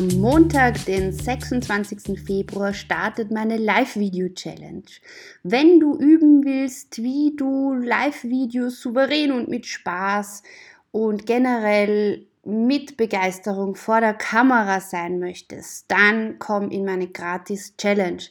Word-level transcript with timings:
Am 0.00 0.08
Montag, 0.18 0.82
den 0.86 1.12
26. 1.12 2.18
Februar, 2.24 2.72
startet 2.72 3.30
meine 3.30 3.58
Live-Video-Challenge. 3.58 4.86
Wenn 5.42 5.78
du 5.78 5.94
üben 5.94 6.42
willst, 6.42 7.02
wie 7.02 7.36
du 7.36 7.74
Live-Videos 7.74 8.80
souverän 8.80 9.30
und 9.30 9.48
mit 9.48 9.66
Spaß 9.66 10.42
und 10.90 11.26
generell 11.26 12.24
mit 12.44 12.96
Begeisterung 12.96 13.74
vor 13.74 14.00
der 14.00 14.14
Kamera 14.14 14.80
sein 14.80 15.18
möchtest, 15.18 15.90
dann 15.90 16.38
komm 16.38 16.70
in 16.70 16.86
meine 16.86 17.08
Gratis-Challenge. 17.08 18.22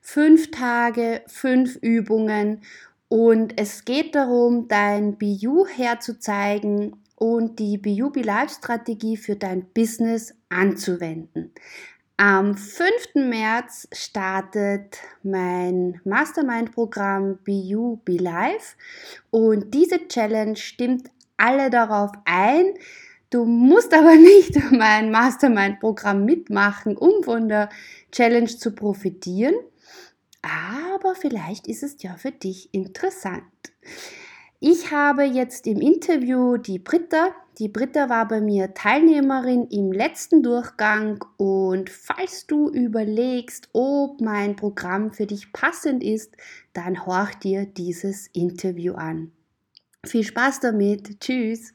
Fünf 0.00 0.50
Tage, 0.50 1.20
fünf 1.26 1.76
Übungen 1.82 2.62
und 3.08 3.60
es 3.60 3.84
geht 3.84 4.14
darum, 4.14 4.68
dein 4.68 5.18
BU 5.18 5.66
herzuzeigen 5.66 6.96
und 7.20 7.58
die 7.58 7.76
BUB 7.76 8.24
Live 8.24 8.50
Strategie 8.50 9.18
für 9.18 9.36
dein 9.36 9.66
Business 9.74 10.34
anzuwenden. 10.48 11.52
Am 12.16 12.56
5. 12.56 13.14
März 13.14 13.88
startet 13.92 14.98
mein 15.22 16.00
Mastermind-Programm 16.04 17.38
BU 17.44 17.98
Be 18.04 18.16
Live 18.16 18.76
und 19.30 19.74
diese 19.74 20.08
Challenge 20.08 20.56
stimmt 20.56 21.10
alle 21.36 21.68
darauf 21.68 22.10
ein. 22.24 22.72
Du 23.28 23.44
musst 23.44 23.92
aber 23.92 24.16
nicht 24.16 24.56
mein 24.72 25.10
Mastermind-Programm 25.10 26.24
mitmachen, 26.24 26.96
um 26.96 27.22
von 27.22 27.50
der 27.50 27.68
Challenge 28.12 28.48
zu 28.48 28.74
profitieren. 28.74 29.54
Aber 30.40 31.14
vielleicht 31.14 31.66
ist 31.66 31.82
es 31.82 32.02
ja 32.02 32.16
für 32.16 32.32
dich 32.32 32.72
interessant. 32.72 33.44
Ich 34.62 34.92
habe 34.92 35.24
jetzt 35.24 35.66
im 35.66 35.80
Interview 35.80 36.58
die 36.58 36.78
Britta. 36.78 37.34
Die 37.58 37.68
Britta 37.68 38.10
war 38.10 38.28
bei 38.28 38.42
mir 38.42 38.74
Teilnehmerin 38.74 39.66
im 39.68 39.90
letzten 39.90 40.42
Durchgang 40.42 41.24
und 41.38 41.88
falls 41.88 42.46
du 42.46 42.68
überlegst, 42.68 43.70
ob 43.72 44.20
mein 44.20 44.56
Programm 44.56 45.14
für 45.14 45.24
dich 45.24 45.54
passend 45.54 46.04
ist, 46.04 46.36
dann 46.74 47.06
horch 47.06 47.36
dir 47.36 47.64
dieses 47.64 48.26
Interview 48.34 48.92
an. 48.92 49.32
Viel 50.04 50.24
Spaß 50.24 50.60
damit. 50.60 51.18
Tschüss. 51.20 51.72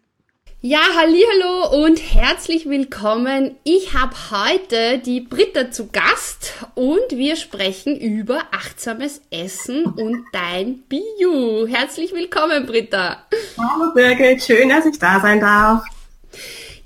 Ja, 0.61 0.79
hallo 0.95 1.83
und 1.83 1.97
herzlich 1.97 2.67
willkommen. 2.67 3.55
Ich 3.63 3.93
habe 3.93 4.15
heute 4.31 4.97
die 4.97 5.21
Britta 5.21 5.69
zu 5.69 5.89
Gast 5.91 6.53
und 6.73 7.11
wir 7.11 7.35
sprechen 7.35 7.99
über 7.99 8.39
achtsames 8.51 9.21
Essen 9.29 9.85
und 9.85 10.25
dein 10.31 10.79
Bio. 10.89 11.67
Herzlich 11.67 12.13
willkommen, 12.13 12.65
Britta. 12.65 13.23
Hallo 13.57 13.93
Birgit, 13.93 14.43
schön, 14.43 14.69
dass 14.69 14.87
ich 14.87 14.97
da 14.97 15.19
sein 15.19 15.39
darf. 15.39 15.83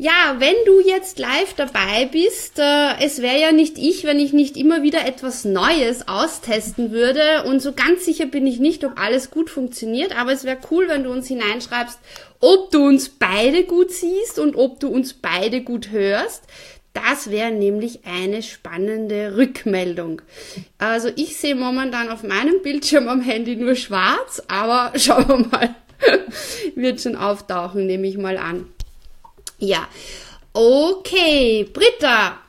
Ja, 0.01 0.37
wenn 0.37 0.55
du 0.65 0.79
jetzt 0.79 1.19
live 1.19 1.55
dabei 1.57 2.07
bist, 2.09 2.57
äh, 2.57 3.03
es 3.03 3.21
wäre 3.21 3.37
ja 3.37 3.51
nicht 3.51 3.77
ich, 3.77 4.05
wenn 4.05 4.17
ich 4.17 4.31
nicht 4.31 4.55
immer 4.55 4.81
wieder 4.81 5.05
etwas 5.05 5.43
Neues 5.43 6.07
austesten 6.07 6.91
würde. 6.91 7.43
Und 7.43 7.61
so 7.61 7.73
ganz 7.73 8.05
sicher 8.05 8.25
bin 8.25 8.47
ich 8.47 8.59
nicht, 8.59 8.85
ob 8.85 8.97
alles 8.97 9.29
gut 9.29 9.49
funktioniert. 9.49 10.17
Aber 10.17 10.31
es 10.31 10.45
wäre 10.45 10.57
cool, 10.71 10.87
wenn 10.87 11.03
du 11.03 11.11
uns 11.11 11.27
hineinschreibst, 11.27 11.99
ob 12.39 12.71
du 12.71 12.85
uns 12.85 13.09
beide 13.09 13.63
gut 13.65 13.91
siehst 13.91 14.39
und 14.39 14.55
ob 14.55 14.79
du 14.79 14.87
uns 14.87 15.13
beide 15.13 15.61
gut 15.61 15.91
hörst. 15.91 16.43
Das 16.93 17.29
wäre 17.29 17.51
nämlich 17.51 18.05
eine 18.05 18.41
spannende 18.41 19.37
Rückmeldung. 19.37 20.21
Also 20.79 21.09
ich 21.15 21.37
sehe 21.37 21.55
momentan 21.55 22.09
auf 22.09 22.23
meinem 22.23 22.61
Bildschirm 22.61 23.07
am 23.07 23.21
Handy 23.21 23.55
nur 23.55 23.75
schwarz, 23.75 24.41
aber 24.47 24.93
schauen 24.97 25.27
wir 25.27 25.47
mal. 25.47 25.75
Wird 26.75 27.01
schon 27.01 27.15
auftauchen, 27.15 27.85
nehme 27.85 28.07
ich 28.07 28.17
mal 28.17 28.37
an. 28.37 28.67
Ja, 29.59 29.87
okay, 30.53 31.69
Britta, 31.71 32.39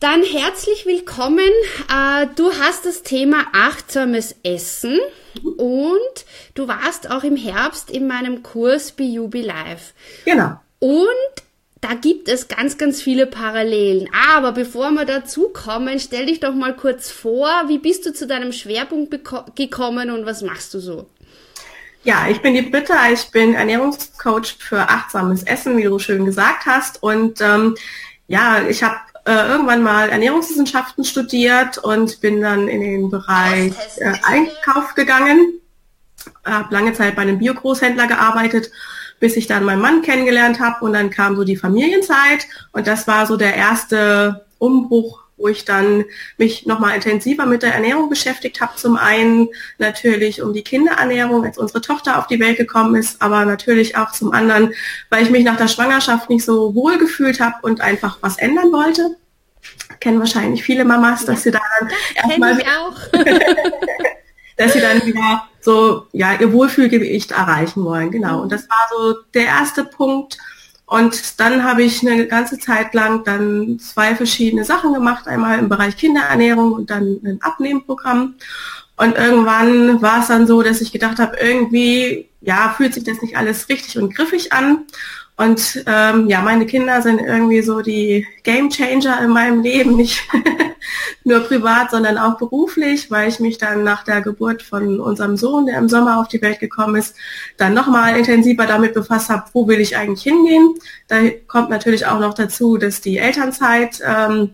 dann 0.00 0.22
herzlich 0.22 0.86
willkommen. 0.86 1.50
Äh, 1.92 2.28
du 2.36 2.52
hast 2.52 2.86
das 2.86 3.02
Thema 3.02 3.46
achtsames 3.52 4.36
Essen 4.44 4.98
und 5.42 6.24
du 6.54 6.68
warst 6.68 7.10
auch 7.10 7.24
im 7.24 7.34
Herbst 7.34 7.90
in 7.90 8.06
meinem 8.06 8.44
Kurs 8.44 8.92
BUB 8.92 9.34
Live. 9.34 9.94
Genau. 10.24 10.60
Und 10.78 11.08
da 11.80 11.94
gibt 11.94 12.28
es 12.28 12.46
ganz, 12.46 12.78
ganz 12.78 13.02
viele 13.02 13.26
Parallelen. 13.26 14.08
Aber 14.32 14.52
bevor 14.52 14.90
wir 14.92 15.04
dazu 15.04 15.48
kommen, 15.48 15.98
stell 15.98 16.26
dich 16.26 16.38
doch 16.38 16.54
mal 16.54 16.76
kurz 16.76 17.10
vor, 17.10 17.48
wie 17.66 17.78
bist 17.78 18.06
du 18.06 18.12
zu 18.12 18.28
deinem 18.28 18.52
Schwerpunkt 18.52 19.16
gekommen 19.56 20.10
und 20.10 20.26
was 20.26 20.42
machst 20.42 20.74
du 20.74 20.80
so? 20.80 21.06
Ja, 22.04 22.28
ich 22.30 22.40
bin 22.40 22.54
die 22.54 22.62
Britta, 22.62 23.10
ich 23.12 23.30
bin 23.32 23.54
Ernährungscoach 23.54 24.56
für 24.58 24.80
achtsames 24.80 25.42
Essen, 25.42 25.76
wie 25.76 25.82
du 25.82 25.98
schön 25.98 26.24
gesagt 26.24 26.66
hast. 26.66 27.02
Und 27.02 27.40
ähm, 27.40 27.74
ja, 28.28 28.62
ich 28.68 28.82
habe 28.82 28.96
äh, 29.28 29.46
irgendwann 29.48 29.82
mal 29.82 30.08
Ernährungswissenschaften 30.08 31.04
studiert 31.04 31.76
und 31.76 32.22
bin 32.22 32.40
dann 32.40 32.66
in 32.66 32.80
den 32.80 33.10
Bereich 33.10 33.74
äh, 33.98 34.14
Einkauf 34.22 34.94
gegangen. 34.94 35.60
Habe 36.46 36.72
lange 36.72 36.94
Zeit 36.94 37.14
bei 37.14 37.22
einem 37.22 37.38
Biogroßhändler 37.38 38.06
gearbeitet, 38.06 38.70
bis 39.20 39.36
ich 39.36 39.46
dann 39.46 39.64
meinen 39.64 39.82
Mann 39.82 40.00
kennengelernt 40.00 40.60
habe 40.60 40.82
und 40.82 40.94
dann 40.94 41.10
kam 41.10 41.36
so 41.36 41.44
die 41.44 41.56
Familienzeit 41.56 42.46
und 42.72 42.86
das 42.86 43.06
war 43.06 43.26
so 43.26 43.36
der 43.36 43.54
erste 43.54 44.46
Umbruch 44.56 45.27
wo 45.38 45.48
ich 45.48 45.64
dann 45.64 46.04
mich 46.36 46.66
nochmal 46.66 46.96
intensiver 46.96 47.46
mit 47.46 47.62
der 47.62 47.74
Ernährung 47.74 48.10
beschäftigt 48.10 48.60
habe. 48.60 48.76
Zum 48.76 48.96
einen 48.96 49.48
natürlich 49.78 50.42
um 50.42 50.52
die 50.52 50.62
Kinderernährung, 50.62 51.44
als 51.44 51.56
unsere 51.56 51.80
Tochter 51.80 52.18
auf 52.18 52.26
die 52.26 52.40
Welt 52.40 52.58
gekommen 52.58 52.96
ist, 52.96 53.22
aber 53.22 53.44
natürlich 53.44 53.96
auch 53.96 54.12
zum 54.12 54.32
anderen, 54.32 54.74
weil 55.10 55.22
ich 55.22 55.30
mich 55.30 55.44
nach 55.44 55.56
der 55.56 55.68
Schwangerschaft 55.68 56.28
nicht 56.28 56.44
so 56.44 56.74
wohl 56.74 56.98
gefühlt 56.98 57.40
habe 57.40 57.56
und 57.62 57.80
einfach 57.80 58.18
was 58.20 58.36
ändern 58.36 58.72
wollte. 58.72 59.16
Kennen 60.00 60.18
wahrscheinlich 60.18 60.62
viele 60.62 60.84
Mamas, 60.84 61.24
dass 61.24 61.42
sie 61.42 61.50
da 61.50 61.60
dann 61.80 61.90
erstmal 62.14 62.58
dass 64.56 64.72
sie 64.72 64.80
dann 64.80 65.04
wieder 65.06 65.48
so 65.60 66.06
ja 66.12 66.34
ihr 66.34 66.52
Wohlfühlgewicht 66.52 67.30
erreichen 67.30 67.84
wollen. 67.84 68.10
Genau. 68.10 68.42
Und 68.42 68.52
das 68.52 68.68
war 68.68 68.88
so 68.90 69.14
der 69.34 69.46
erste 69.46 69.84
Punkt, 69.84 70.36
und 70.88 71.38
dann 71.38 71.64
habe 71.64 71.82
ich 71.82 72.00
eine 72.00 72.26
ganze 72.26 72.58
Zeit 72.58 72.94
lang 72.94 73.22
dann 73.22 73.78
zwei 73.78 74.16
verschiedene 74.16 74.64
Sachen 74.64 74.94
gemacht, 74.94 75.28
einmal 75.28 75.58
im 75.58 75.68
Bereich 75.68 75.98
Kinderernährung 75.98 76.72
und 76.72 76.88
dann 76.88 77.20
ein 77.22 77.38
Abnehmprogramm. 77.42 78.36
Und 78.96 79.14
irgendwann 79.14 80.00
war 80.00 80.20
es 80.20 80.28
dann 80.28 80.46
so, 80.46 80.62
dass 80.62 80.80
ich 80.80 80.90
gedacht 80.90 81.18
habe, 81.18 81.36
irgendwie, 81.36 82.30
ja, 82.40 82.74
fühlt 82.74 82.94
sich 82.94 83.04
das 83.04 83.20
nicht 83.20 83.36
alles 83.36 83.68
richtig 83.68 83.98
und 83.98 84.14
griffig 84.14 84.54
an. 84.54 84.86
Und 85.38 85.84
ähm, 85.86 86.28
ja, 86.28 86.40
meine 86.40 86.66
Kinder 86.66 87.00
sind 87.00 87.20
irgendwie 87.20 87.62
so 87.62 87.80
die 87.80 88.26
Game 88.42 88.70
Changer 88.70 89.22
in 89.22 89.30
meinem 89.30 89.62
Leben, 89.62 89.94
nicht 89.94 90.20
nur 91.24 91.38
privat, 91.44 91.92
sondern 91.92 92.18
auch 92.18 92.38
beruflich, 92.38 93.08
weil 93.08 93.28
ich 93.28 93.38
mich 93.38 93.56
dann 93.56 93.84
nach 93.84 94.02
der 94.02 94.20
Geburt 94.20 94.62
von 94.62 94.98
unserem 94.98 95.36
Sohn, 95.36 95.66
der 95.66 95.78
im 95.78 95.88
Sommer 95.88 96.18
auf 96.18 96.26
die 96.26 96.42
Welt 96.42 96.58
gekommen 96.58 96.96
ist, 96.96 97.14
dann 97.56 97.72
nochmal 97.72 98.18
intensiver 98.18 98.66
damit 98.66 98.94
befasst 98.94 99.28
habe, 99.28 99.44
wo 99.52 99.68
will 99.68 99.78
ich 99.78 99.96
eigentlich 99.96 100.24
hingehen. 100.24 100.74
Da 101.06 101.18
kommt 101.46 101.70
natürlich 101.70 102.04
auch 102.04 102.18
noch 102.18 102.34
dazu, 102.34 102.76
dass 102.76 103.00
die 103.00 103.18
Elternzeit 103.18 104.00
ähm, 104.04 104.50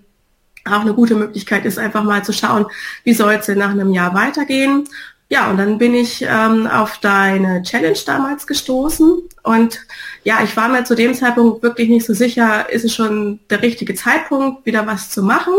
auch 0.66 0.82
eine 0.82 0.92
gute 0.92 1.14
Möglichkeit 1.14 1.64
ist, 1.64 1.78
einfach 1.78 2.04
mal 2.04 2.22
zu 2.22 2.34
schauen, 2.34 2.66
wie 3.04 3.14
soll 3.14 3.32
es 3.32 3.46
denn 3.46 3.56
nach 3.56 3.70
einem 3.70 3.90
Jahr 3.90 4.12
weitergehen. 4.12 4.86
Ja, 5.30 5.48
und 5.48 5.56
dann 5.56 5.78
bin 5.78 5.94
ich 5.94 6.26
ähm, 6.28 6.66
auf 6.66 6.98
deine 6.98 7.62
Challenge 7.62 7.98
damals 8.04 8.46
gestoßen 8.46 9.30
und 9.44 9.78
ja, 10.24 10.42
ich 10.42 10.56
war 10.56 10.68
mir 10.70 10.84
zu 10.84 10.96
dem 10.96 11.14
Zeitpunkt 11.14 11.62
wirklich 11.62 11.90
nicht 11.90 12.06
so 12.06 12.14
sicher, 12.14 12.70
ist 12.70 12.84
es 12.84 12.94
schon 12.94 13.40
der 13.50 13.60
richtige 13.60 13.94
Zeitpunkt, 13.94 14.64
wieder 14.64 14.86
was 14.86 15.10
zu 15.10 15.22
machen. 15.22 15.52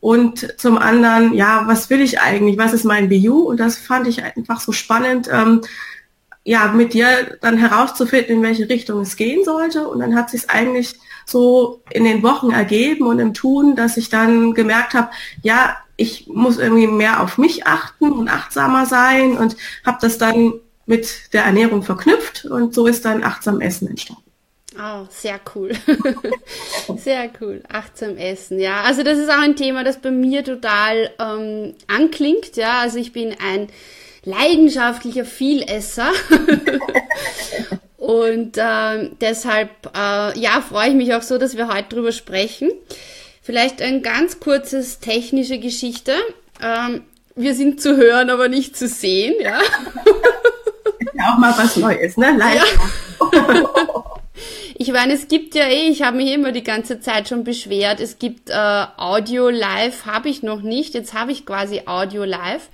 Und 0.00 0.54
zum 0.60 0.78
anderen, 0.78 1.34
ja, 1.34 1.64
was 1.66 1.90
will 1.90 2.00
ich 2.00 2.20
eigentlich? 2.20 2.56
Was 2.58 2.72
ist 2.72 2.84
mein 2.84 3.08
BU? 3.08 3.40
Und 3.40 3.58
das 3.58 3.76
fand 3.76 4.06
ich 4.06 4.22
einfach 4.22 4.60
so 4.60 4.70
spannend, 4.70 5.28
ähm, 5.32 5.62
ja, 6.44 6.68
mit 6.68 6.94
dir 6.94 7.36
dann 7.40 7.58
herauszufinden, 7.58 8.36
in 8.36 8.42
welche 8.44 8.68
Richtung 8.68 9.00
es 9.00 9.16
gehen 9.16 9.44
sollte. 9.44 9.88
Und 9.88 9.98
dann 9.98 10.14
hat 10.14 10.30
sich 10.30 10.48
eigentlich 10.48 10.94
so 11.26 11.82
in 11.90 12.04
den 12.04 12.22
Wochen 12.22 12.50
ergeben 12.50 13.08
und 13.08 13.18
im 13.18 13.34
Tun, 13.34 13.74
dass 13.74 13.96
ich 13.96 14.10
dann 14.10 14.54
gemerkt 14.54 14.94
habe, 14.94 15.10
ja, 15.42 15.76
ich 15.96 16.28
muss 16.28 16.58
irgendwie 16.58 16.86
mehr 16.86 17.20
auf 17.20 17.36
mich 17.36 17.66
achten 17.66 18.12
und 18.12 18.28
achtsamer 18.28 18.86
sein 18.86 19.36
und 19.36 19.56
habe 19.84 19.98
das 20.00 20.18
dann 20.18 20.54
mit 20.88 21.32
der 21.32 21.44
Ernährung 21.44 21.82
verknüpft 21.82 22.46
und 22.46 22.74
so 22.74 22.86
ist 22.86 23.04
dann 23.04 23.22
achtsam 23.22 23.60
Essen 23.60 23.88
entstanden. 23.88 24.22
Oh, 24.76 25.06
sehr 25.10 25.40
cool. 25.54 25.72
sehr 26.98 27.30
cool. 27.40 27.62
Achtsam 27.68 28.16
essen. 28.16 28.60
Ja, 28.60 28.82
also 28.82 29.02
das 29.02 29.18
ist 29.18 29.28
auch 29.28 29.40
ein 29.40 29.56
Thema, 29.56 29.82
das 29.82 29.98
bei 29.98 30.12
mir 30.12 30.44
total 30.44 31.10
ähm, 31.18 31.74
anklingt. 31.88 32.56
Ja, 32.56 32.80
also 32.80 32.98
ich 32.98 33.12
bin 33.12 33.34
ein 33.44 33.68
leidenschaftlicher 34.24 35.24
Vielesser. 35.24 36.12
Und 37.96 38.56
äh, 38.56 39.10
deshalb, 39.20 39.70
äh, 39.96 40.38
ja, 40.38 40.60
freue 40.66 40.90
ich 40.90 40.94
mich 40.94 41.12
auch 41.14 41.22
so, 41.22 41.38
dass 41.38 41.56
wir 41.56 41.68
heute 41.68 41.88
drüber 41.88 42.12
sprechen. 42.12 42.70
Vielleicht 43.42 43.82
ein 43.82 44.02
ganz 44.02 44.38
kurzes 44.38 45.00
technische 45.00 45.58
Geschichte. 45.58 46.12
Ähm, 46.62 47.02
wir 47.34 47.54
sind 47.54 47.80
zu 47.80 47.96
hören, 47.96 48.30
aber 48.30 48.48
nicht 48.48 48.76
zu 48.76 48.86
sehen, 48.86 49.34
ja. 49.40 49.60
Ja 51.18 51.34
auch 51.34 51.38
mal 51.38 51.52
was 51.56 51.76
Neues, 51.76 52.16
ne? 52.16 52.36
Live. 52.36 52.78
Ja. 53.32 54.04
Ich 54.80 54.92
meine, 54.92 55.14
es 55.14 55.26
gibt 55.26 55.56
ja 55.56 55.66
eh, 55.66 55.88
ich 55.88 56.02
habe 56.02 56.18
mich 56.18 56.32
immer 56.32 56.52
die 56.52 56.62
ganze 56.62 57.00
Zeit 57.00 57.28
schon 57.28 57.42
beschwert, 57.42 57.98
es 57.98 58.20
gibt 58.20 58.48
äh, 58.48 58.84
Audio 58.96 59.48
live, 59.48 60.06
habe 60.06 60.28
ich 60.28 60.44
noch 60.44 60.62
nicht, 60.62 60.94
jetzt 60.94 61.14
habe 61.14 61.32
ich 61.32 61.44
quasi 61.44 61.82
Audio 61.86 62.22
live. 62.22 62.68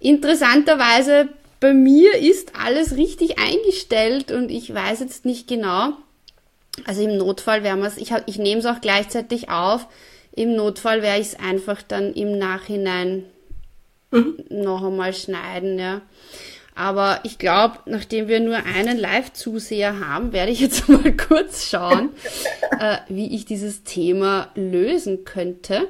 Interessanterweise 0.00 1.28
bei 1.60 1.74
mir 1.74 2.16
ist 2.16 2.52
alles 2.58 2.96
richtig 2.96 3.38
eingestellt 3.38 4.32
und 4.32 4.50
ich 4.50 4.72
weiß 4.72 5.00
jetzt 5.00 5.26
nicht 5.26 5.46
genau. 5.48 5.92
Also 6.86 7.02
im 7.02 7.18
Notfall 7.18 7.62
werden 7.62 7.80
wir 7.80 7.88
es, 7.88 7.98
ich, 7.98 8.12
ich 8.24 8.38
nehme 8.38 8.60
es 8.60 8.66
auch 8.66 8.80
gleichzeitig 8.80 9.50
auf. 9.50 9.86
Im 10.32 10.54
Notfall 10.54 11.02
werde 11.02 11.20
ich 11.20 11.28
es 11.28 11.38
einfach 11.38 11.82
dann 11.82 12.14
im 12.14 12.38
Nachhinein 12.38 13.24
mhm. 14.12 14.36
noch 14.48 14.82
einmal 14.82 15.12
schneiden, 15.12 15.78
ja. 15.78 16.00
Aber 16.78 17.18
ich 17.24 17.38
glaube, 17.38 17.80
nachdem 17.86 18.28
wir 18.28 18.38
nur 18.38 18.58
einen 18.58 18.98
Live-Zuseher 18.98 19.98
haben, 19.98 20.32
werde 20.32 20.52
ich 20.52 20.60
jetzt 20.60 20.88
mal 20.88 21.12
kurz 21.16 21.68
schauen, 21.68 22.10
äh, 22.78 22.98
wie 23.08 23.34
ich 23.34 23.46
dieses 23.46 23.82
Thema 23.82 24.52
lösen 24.54 25.24
könnte. 25.24 25.88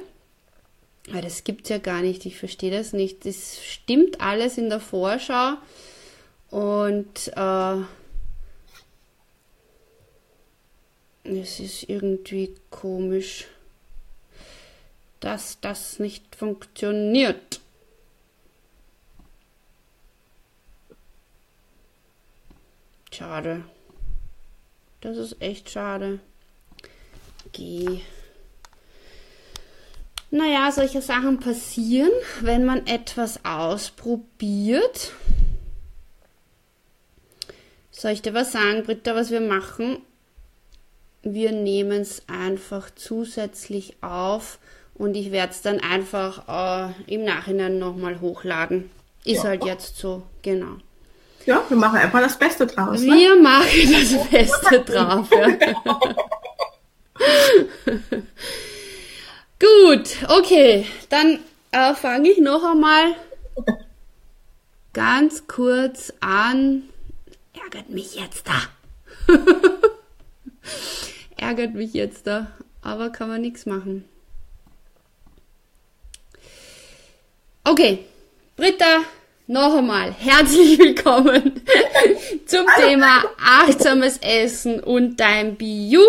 Weil 1.11 1.21
das 1.21 1.43
gibt's 1.43 1.69
ja 1.69 1.77
gar 1.77 2.01
nicht, 2.01 2.25
ich 2.25 2.39
verstehe 2.39 2.71
das 2.71 2.91
nicht. 2.91 3.23
Das 3.27 3.63
stimmt 3.63 4.19
alles 4.19 4.57
in 4.57 4.69
der 4.69 4.79
Vorschau 4.79 5.57
und 6.49 7.33
äh, 7.35 7.75
es 11.23 11.59
ist 11.59 11.87
irgendwie 11.87 12.55
komisch, 12.71 13.45
dass 15.19 15.59
das 15.61 15.99
nicht 15.99 16.35
funktioniert. 16.35 17.59
Schade. 23.19 23.63
Das 25.01 25.17
ist 25.17 25.41
echt 25.41 25.69
schade. 25.69 26.19
Geh. 27.51 27.99
Naja, 30.31 30.71
solche 30.71 31.01
Sachen 31.01 31.41
passieren, 31.41 32.11
wenn 32.39 32.63
man 32.63 32.87
etwas 32.87 33.43
ausprobiert. 33.43 35.11
Soll 37.91 38.11
ich 38.11 38.21
dir 38.21 38.33
was 38.33 38.53
sagen, 38.53 38.83
Britta, 38.83 39.13
was 39.15 39.31
wir 39.31 39.41
machen? 39.41 39.97
Wir 41.21 41.51
nehmen 41.51 41.99
es 41.99 42.23
einfach 42.29 42.89
zusätzlich 42.95 43.97
auf 43.99 44.59
und 44.93 45.15
ich 45.15 45.33
werde 45.33 45.51
es 45.51 45.61
dann 45.61 45.81
einfach 45.81 46.47
äh, 46.87 47.13
im 47.13 47.25
Nachhinein 47.25 47.79
nochmal 47.79 48.21
hochladen. 48.21 48.89
Ist 49.25 49.43
ja. 49.43 49.49
halt 49.49 49.65
jetzt 49.65 49.97
so, 49.97 50.23
genau. 50.41 50.77
Ja, 51.45 51.63
wir 51.67 51.77
machen 51.77 51.97
einfach 51.97 52.21
das 52.21 52.37
Beste 52.37 52.67
draus. 52.67 53.01
Ne? 53.01 53.13
Wir 53.13 53.35
machen 53.41 53.91
das 53.91 54.29
Beste 54.29 54.81
drauf. 54.81 55.27
Ja. 55.31 55.47
Gut, 59.59 60.09
okay. 60.29 60.85
Dann 61.09 61.39
äh, 61.71 61.93
fange 61.93 62.29
ich 62.29 62.39
noch 62.39 62.63
einmal 62.63 63.15
ganz 64.93 65.47
kurz 65.47 66.13
an. 66.19 66.83
Ärgert 67.53 67.89
mich 67.89 68.15
jetzt 68.15 68.47
da. 68.47 69.33
Ärgert 71.37 71.73
mich 71.73 71.93
jetzt 71.93 72.27
da. 72.27 72.47
Aber 72.81 73.09
kann 73.09 73.27
man 73.27 73.41
nichts 73.41 73.65
machen. 73.65 74.05
Okay, 77.65 78.05
Britta, 78.55 79.01
noch 79.49 79.75
einmal 79.75 80.13
herzlich 80.19 80.77
willkommen 80.77 81.59
zum 82.45 82.67
Thema 82.77 83.23
achtsames 83.43 84.19
Essen 84.21 84.79
und 84.79 85.19
dein 85.19 85.55
Bio. 85.55 86.01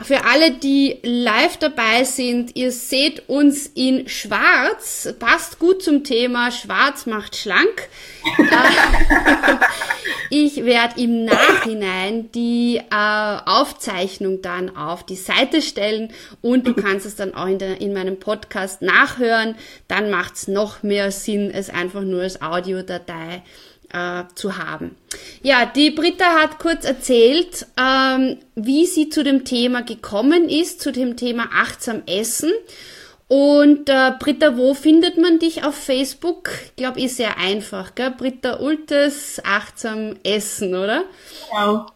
Für 0.00 0.24
alle, 0.24 0.52
die 0.52 1.00
live 1.02 1.56
dabei 1.56 2.04
sind, 2.04 2.54
ihr 2.54 2.70
seht 2.70 3.28
uns 3.28 3.66
in 3.66 4.08
Schwarz. 4.08 5.12
Passt 5.18 5.58
gut 5.58 5.82
zum 5.82 6.04
Thema 6.04 6.52
Schwarz 6.52 7.06
macht 7.06 7.34
schlank. 7.34 7.88
ich 10.30 10.64
werde 10.64 11.00
im 11.00 11.24
Nachhinein 11.24 12.30
die 12.30 12.76
äh, 12.76 13.38
Aufzeichnung 13.44 14.40
dann 14.40 14.76
auf 14.76 15.04
die 15.04 15.16
Seite 15.16 15.60
stellen 15.62 16.12
und 16.42 16.68
du 16.68 16.74
kannst 16.74 17.04
es 17.04 17.16
dann 17.16 17.34
auch 17.34 17.46
in, 17.46 17.58
der, 17.58 17.80
in 17.80 17.92
meinem 17.92 18.20
Podcast 18.20 18.82
nachhören. 18.82 19.56
Dann 19.88 20.10
macht 20.10 20.36
es 20.36 20.46
noch 20.46 20.84
mehr 20.84 21.10
Sinn, 21.10 21.50
es 21.50 21.70
einfach 21.70 22.02
nur 22.02 22.22
als 22.22 22.40
Audiodatei 22.40 23.42
äh, 23.92 24.24
zu 24.34 24.58
haben. 24.58 24.96
Ja, 25.42 25.66
die 25.66 25.90
Britta 25.90 26.40
hat 26.40 26.58
kurz 26.58 26.84
erzählt, 26.84 27.66
ähm, 27.76 28.38
wie 28.54 28.86
sie 28.86 29.08
zu 29.08 29.22
dem 29.24 29.44
Thema 29.44 29.82
gekommen 29.82 30.48
ist, 30.48 30.80
zu 30.80 30.92
dem 30.92 31.16
Thema 31.16 31.48
achtsam 31.54 32.02
Essen. 32.06 32.52
Und 33.28 33.90
äh, 33.90 34.12
Britta, 34.18 34.56
wo 34.56 34.72
findet 34.72 35.18
man 35.18 35.38
dich 35.38 35.64
auf 35.64 35.74
Facebook? 35.74 36.50
Ich 36.64 36.76
glaube, 36.76 37.00
ist 37.00 37.18
sehr 37.18 37.36
einfach, 37.36 37.94
gell? 37.94 38.10
Britta 38.10 38.58
Ultes, 38.60 39.40
achtsam 39.44 40.16
Essen, 40.24 40.74
oder? 40.74 41.04
Genau, 41.50 41.86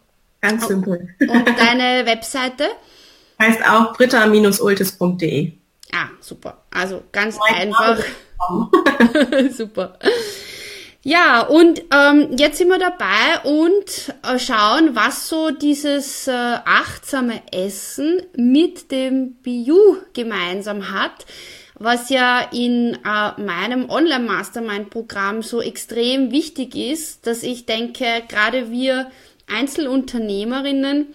ganz 0.43 0.69
simpel. 0.69 1.15
Und 1.21 1.49
deine 1.59 2.05
Webseite? 2.07 2.65
Heißt 3.43 3.67
auch 3.67 3.93
britta-ultes.de. 3.95 5.53
Ah, 5.93 6.09
super. 6.21 6.63
Also 6.71 7.03
ganz 7.11 7.39
einfach. 7.45 7.99
super. 9.51 9.99
Ja, 11.05 11.41
und 11.41 11.83
ähm, 11.93 12.37
jetzt 12.39 12.59
sind 12.59 12.69
wir 12.69 12.79
dabei 12.79 13.41
und 13.43 14.15
äh, 14.23 14.39
schauen, 14.39 14.95
was 14.95 15.29
so 15.29 15.51
dieses 15.51 16.29
äh, 16.29 16.31
achtsame 16.31 17.43
Essen 17.51 18.23
mit 18.37 18.93
dem 18.93 19.33
Biu 19.43 19.97
gemeinsam 20.13 20.93
hat, 20.93 21.27
was 21.77 22.09
ja 22.09 22.49
in 22.53 22.95
äh, 23.05 23.41
meinem 23.41 23.91
Online-Mastermind-Programm 23.91 25.43
so 25.43 25.61
extrem 25.61 26.31
wichtig 26.31 26.77
ist, 26.77 27.27
dass 27.27 27.43
ich 27.43 27.67
denke, 27.67 28.05
gerade 28.29 28.71
wir 28.71 29.11
Einzelunternehmerinnen, 29.53 31.09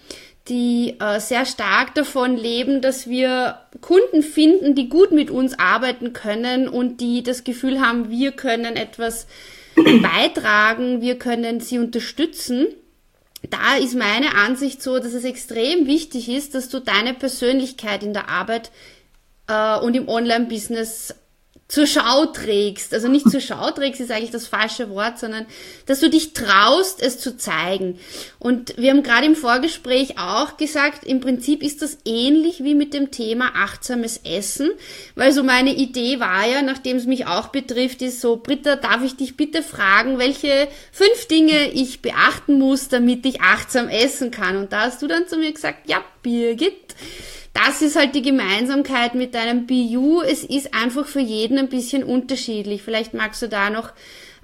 die 0.48 0.96
äh, 1.00 1.18
sehr 1.18 1.46
stark 1.46 1.94
davon 1.94 2.36
leben, 2.36 2.82
dass 2.82 3.08
wir 3.08 3.60
Kunden 3.80 4.22
finden, 4.22 4.74
die 4.74 4.90
gut 4.90 5.12
mit 5.12 5.30
uns 5.30 5.58
arbeiten 5.58 6.12
können 6.12 6.68
und 6.68 7.00
die 7.00 7.22
das 7.22 7.42
Gefühl 7.42 7.80
haben, 7.80 8.10
wir 8.10 8.32
können 8.32 8.76
etwas 8.76 9.26
beitragen, 10.02 11.00
wir 11.00 11.18
können 11.18 11.60
sie 11.60 11.78
unterstützen. 11.78 12.66
Da 13.50 13.76
ist 13.76 13.94
meine 13.94 14.34
Ansicht 14.34 14.82
so, 14.82 14.98
dass 14.98 15.12
es 15.12 15.24
extrem 15.24 15.86
wichtig 15.86 16.28
ist, 16.28 16.54
dass 16.54 16.68
du 16.68 16.80
deine 16.80 17.14
Persönlichkeit 17.14 18.02
in 18.02 18.12
der 18.12 18.28
Arbeit 18.28 18.70
äh, 19.48 19.78
und 19.78 19.94
im 19.94 20.08
Online-Business 20.08 21.14
zur 21.68 21.86
Schau 21.86 22.24
trägst. 22.24 22.94
Also 22.94 23.08
nicht 23.08 23.30
zur 23.30 23.42
Schau 23.42 23.70
trägst 23.70 24.00
ist 24.00 24.10
eigentlich 24.10 24.30
das 24.30 24.46
falsche 24.46 24.88
Wort, 24.88 25.18
sondern 25.18 25.44
dass 25.84 26.00
du 26.00 26.08
dich 26.08 26.32
traust, 26.32 27.02
es 27.02 27.20
zu 27.20 27.36
zeigen. 27.36 27.98
Und 28.38 28.78
wir 28.78 28.90
haben 28.90 29.02
gerade 29.02 29.26
im 29.26 29.36
Vorgespräch 29.36 30.18
auch 30.18 30.56
gesagt, 30.56 31.04
im 31.04 31.20
Prinzip 31.20 31.62
ist 31.62 31.82
das 31.82 31.98
ähnlich 32.06 32.64
wie 32.64 32.74
mit 32.74 32.94
dem 32.94 33.10
Thema 33.10 33.52
achtsames 33.54 34.20
Essen, 34.24 34.70
weil 35.14 35.32
so 35.32 35.42
meine 35.42 35.74
Idee 35.74 36.20
war 36.20 36.48
ja, 36.48 36.62
nachdem 36.62 36.96
es 36.96 37.04
mich 37.04 37.26
auch 37.26 37.48
betrifft, 37.48 38.00
ist 38.00 38.22
so, 38.22 38.38
Britta, 38.38 38.76
darf 38.76 39.04
ich 39.04 39.16
dich 39.16 39.36
bitte 39.36 39.62
fragen, 39.62 40.18
welche 40.18 40.68
fünf 40.90 41.28
Dinge 41.28 41.70
ich 41.72 42.00
beachten 42.00 42.58
muss, 42.58 42.88
damit 42.88 43.26
ich 43.26 43.42
achtsam 43.42 43.88
essen 43.88 44.30
kann? 44.30 44.56
Und 44.56 44.72
da 44.72 44.86
hast 44.86 45.02
du 45.02 45.06
dann 45.06 45.28
zu 45.28 45.36
mir 45.36 45.52
gesagt, 45.52 45.88
ja, 45.90 46.02
Birgit, 46.22 46.87
das 47.54 47.82
ist 47.82 47.96
halt 47.96 48.14
die 48.14 48.22
Gemeinsamkeit 48.22 49.14
mit 49.14 49.34
deinem 49.34 49.66
BU. 49.66 50.22
Es 50.22 50.44
ist 50.44 50.74
einfach 50.74 51.06
für 51.06 51.20
jeden 51.20 51.58
ein 51.58 51.68
bisschen 51.68 52.04
unterschiedlich. 52.04 52.82
Vielleicht 52.82 53.14
magst 53.14 53.42
du 53.42 53.48
da 53.48 53.70
noch 53.70 53.88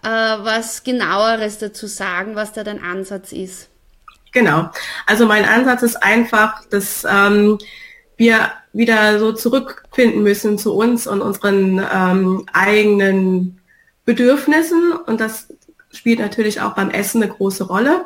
äh, 0.02 0.08
was 0.08 0.84
genaueres 0.84 1.58
dazu 1.58 1.86
sagen, 1.86 2.34
was 2.34 2.52
da 2.52 2.64
dein 2.64 2.82
Ansatz 2.82 3.32
ist. 3.32 3.68
Genau. 4.32 4.70
Also 5.06 5.26
mein 5.26 5.44
Ansatz 5.44 5.82
ist 5.82 6.02
einfach, 6.02 6.64
dass 6.66 7.06
ähm, 7.08 7.58
wir 8.16 8.50
wieder 8.72 9.18
so 9.20 9.32
zurückfinden 9.32 10.22
müssen 10.22 10.58
zu 10.58 10.74
uns 10.74 11.06
und 11.06 11.20
unseren 11.20 11.78
ähm, 11.92 12.46
eigenen 12.52 13.60
Bedürfnissen. 14.04 14.92
Und 14.92 15.20
das 15.20 15.48
spielt 15.92 16.18
natürlich 16.18 16.60
auch 16.60 16.74
beim 16.74 16.90
Essen 16.90 17.22
eine 17.22 17.32
große 17.32 17.64
Rolle. 17.64 18.04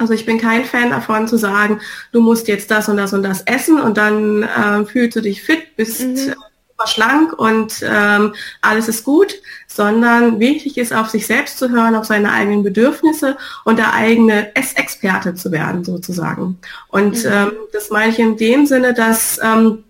Also 0.00 0.14
ich 0.14 0.24
bin 0.24 0.38
kein 0.38 0.64
Fan 0.64 0.90
davon 0.90 1.28
zu 1.28 1.36
sagen, 1.36 1.78
du 2.10 2.22
musst 2.22 2.48
jetzt 2.48 2.70
das 2.70 2.88
und 2.88 2.96
das 2.96 3.12
und 3.12 3.22
das 3.22 3.42
essen 3.42 3.78
und 3.78 3.98
dann 3.98 4.42
äh, 4.42 4.86
fühlst 4.86 5.14
du 5.14 5.20
dich 5.20 5.42
fit, 5.42 5.76
bist 5.76 6.00
mhm. 6.00 6.16
super 6.16 6.86
schlank 6.86 7.38
und 7.38 7.84
ähm, 7.86 8.34
alles 8.62 8.88
ist 8.88 9.04
gut, 9.04 9.34
sondern 9.68 10.40
wichtig 10.40 10.78
ist, 10.78 10.94
auf 10.94 11.10
sich 11.10 11.26
selbst 11.26 11.58
zu 11.58 11.68
hören, 11.68 11.94
auf 11.94 12.06
seine 12.06 12.32
eigenen 12.32 12.62
Bedürfnisse 12.62 13.36
und 13.66 13.78
der 13.78 13.92
eigene 13.92 14.56
Essexperte 14.56 15.34
zu 15.34 15.52
werden, 15.52 15.84
sozusagen. 15.84 16.58
Und 16.88 17.22
mhm. 17.22 17.30
ähm, 17.30 17.52
das 17.74 17.90
meine 17.90 18.10
ich 18.10 18.18
in 18.18 18.38
dem 18.38 18.64
Sinne, 18.64 18.94
dass 18.94 19.38
ähm, 19.42 19.84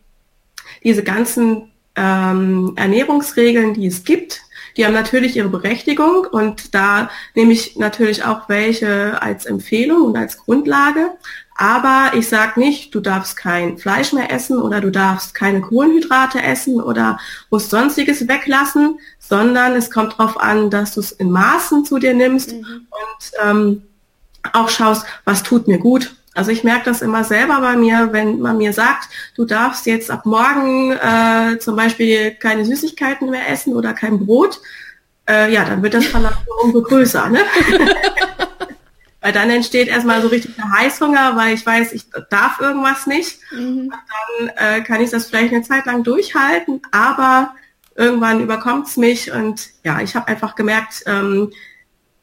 diese 0.82 1.04
ganzen 1.04 1.70
ähm, 1.94 2.72
Ernährungsregeln, 2.74 3.74
die 3.74 3.86
es 3.86 4.02
gibt, 4.02 4.42
die 4.80 4.86
haben 4.86 4.94
natürlich 4.94 5.36
ihre 5.36 5.50
Berechtigung 5.50 6.24
und 6.30 6.74
da 6.74 7.10
nehme 7.34 7.52
ich 7.52 7.76
natürlich 7.76 8.24
auch 8.24 8.48
welche 8.48 9.20
als 9.20 9.44
Empfehlung 9.44 10.06
und 10.06 10.16
als 10.16 10.38
Grundlage. 10.38 11.10
Aber 11.54 12.12
ich 12.14 12.30
sage 12.30 12.58
nicht, 12.58 12.94
du 12.94 13.00
darfst 13.00 13.36
kein 13.36 13.76
Fleisch 13.76 14.14
mehr 14.14 14.32
essen 14.32 14.56
oder 14.56 14.80
du 14.80 14.90
darfst 14.90 15.34
keine 15.34 15.60
Kohlenhydrate 15.60 16.42
essen 16.42 16.80
oder 16.80 17.18
musst 17.50 17.68
sonstiges 17.68 18.26
weglassen, 18.26 18.98
sondern 19.18 19.76
es 19.76 19.90
kommt 19.90 20.14
darauf 20.14 20.40
an, 20.40 20.70
dass 20.70 20.94
du 20.94 21.00
es 21.00 21.12
in 21.12 21.30
Maßen 21.30 21.84
zu 21.84 21.98
dir 21.98 22.14
nimmst 22.14 22.52
mhm. 22.54 22.86
und 22.90 23.32
ähm, 23.44 23.82
auch 24.54 24.70
schaust, 24.70 25.04
was 25.26 25.42
tut 25.42 25.68
mir 25.68 25.78
gut. 25.78 26.14
Also 26.40 26.52
ich 26.52 26.64
merke 26.64 26.86
das 26.86 27.02
immer 27.02 27.22
selber 27.22 27.60
bei 27.60 27.76
mir, 27.76 28.14
wenn 28.14 28.40
man 28.40 28.56
mir 28.56 28.72
sagt, 28.72 29.10
du 29.36 29.44
darfst 29.44 29.84
jetzt 29.84 30.10
ab 30.10 30.24
morgen 30.24 30.92
äh, 30.92 31.58
zum 31.58 31.76
Beispiel 31.76 32.30
keine 32.30 32.64
Süßigkeiten 32.64 33.28
mehr 33.28 33.50
essen 33.50 33.74
oder 33.74 33.92
kein 33.92 34.24
Brot, 34.24 34.58
äh, 35.28 35.52
ja, 35.52 35.66
dann 35.66 35.82
wird 35.82 35.92
das 35.92 36.06
Verlangen 36.06 36.38
umso 36.62 36.80
größer. 36.80 37.28
Ne? 37.28 37.40
Weil 39.20 39.32
dann 39.32 39.50
entsteht 39.50 39.88
erstmal 39.88 40.22
so 40.22 40.28
richtig 40.28 40.56
der 40.56 40.72
Heißhunger, 40.72 41.36
weil 41.36 41.52
ich 41.52 41.66
weiß, 41.66 41.92
ich 41.92 42.06
darf 42.30 42.58
irgendwas 42.58 43.06
nicht. 43.06 43.38
Mhm. 43.52 43.92
dann 44.38 44.48
äh, 44.56 44.80
kann 44.80 45.02
ich 45.02 45.10
das 45.10 45.26
vielleicht 45.26 45.52
eine 45.52 45.62
Zeit 45.62 45.84
lang 45.84 46.04
durchhalten, 46.04 46.80
aber 46.90 47.54
irgendwann 47.96 48.40
überkommt 48.40 48.86
es 48.86 48.96
mich 48.96 49.30
und 49.30 49.68
ja, 49.84 50.00
ich 50.00 50.16
habe 50.16 50.28
einfach 50.28 50.54
gemerkt, 50.54 51.02
ähm, 51.04 51.52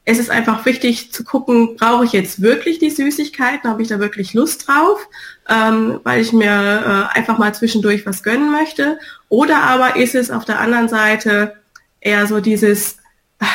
es 0.10 0.20
ist 0.20 0.30
einfach 0.30 0.66
wichtig 0.66 1.12
zu 1.12 1.26
gucken, 1.26 1.76
brauche 1.76 2.06
ich 2.06 2.14
jetzt 2.14 2.42
wirklich 2.42 2.80
die 2.80 2.90
Süßigkeiten, 2.90 3.70
habe 3.70 3.82
ich 3.82 3.90
da 3.90 4.00
wirklich 4.00 4.34
Lust 4.34 4.66
drauf, 4.66 5.06
ähm, 5.50 6.00
weil 6.06 6.22
ich 6.22 6.32
mir 6.32 6.46
äh, 6.46 7.18
einfach 7.18 7.38
mal 7.38 7.54
zwischendurch 7.54 8.06
was 8.06 8.24
gönnen 8.24 8.50
möchte. 8.50 9.00
Oder 9.28 9.64
aber 9.64 9.98
ist 9.98 10.16
es 10.16 10.32
auf 10.32 10.46
der 10.46 10.62
anderen 10.62 10.88
Seite 10.88 11.58
eher 12.00 12.26
so 12.26 12.40
dieses, 12.40 13.00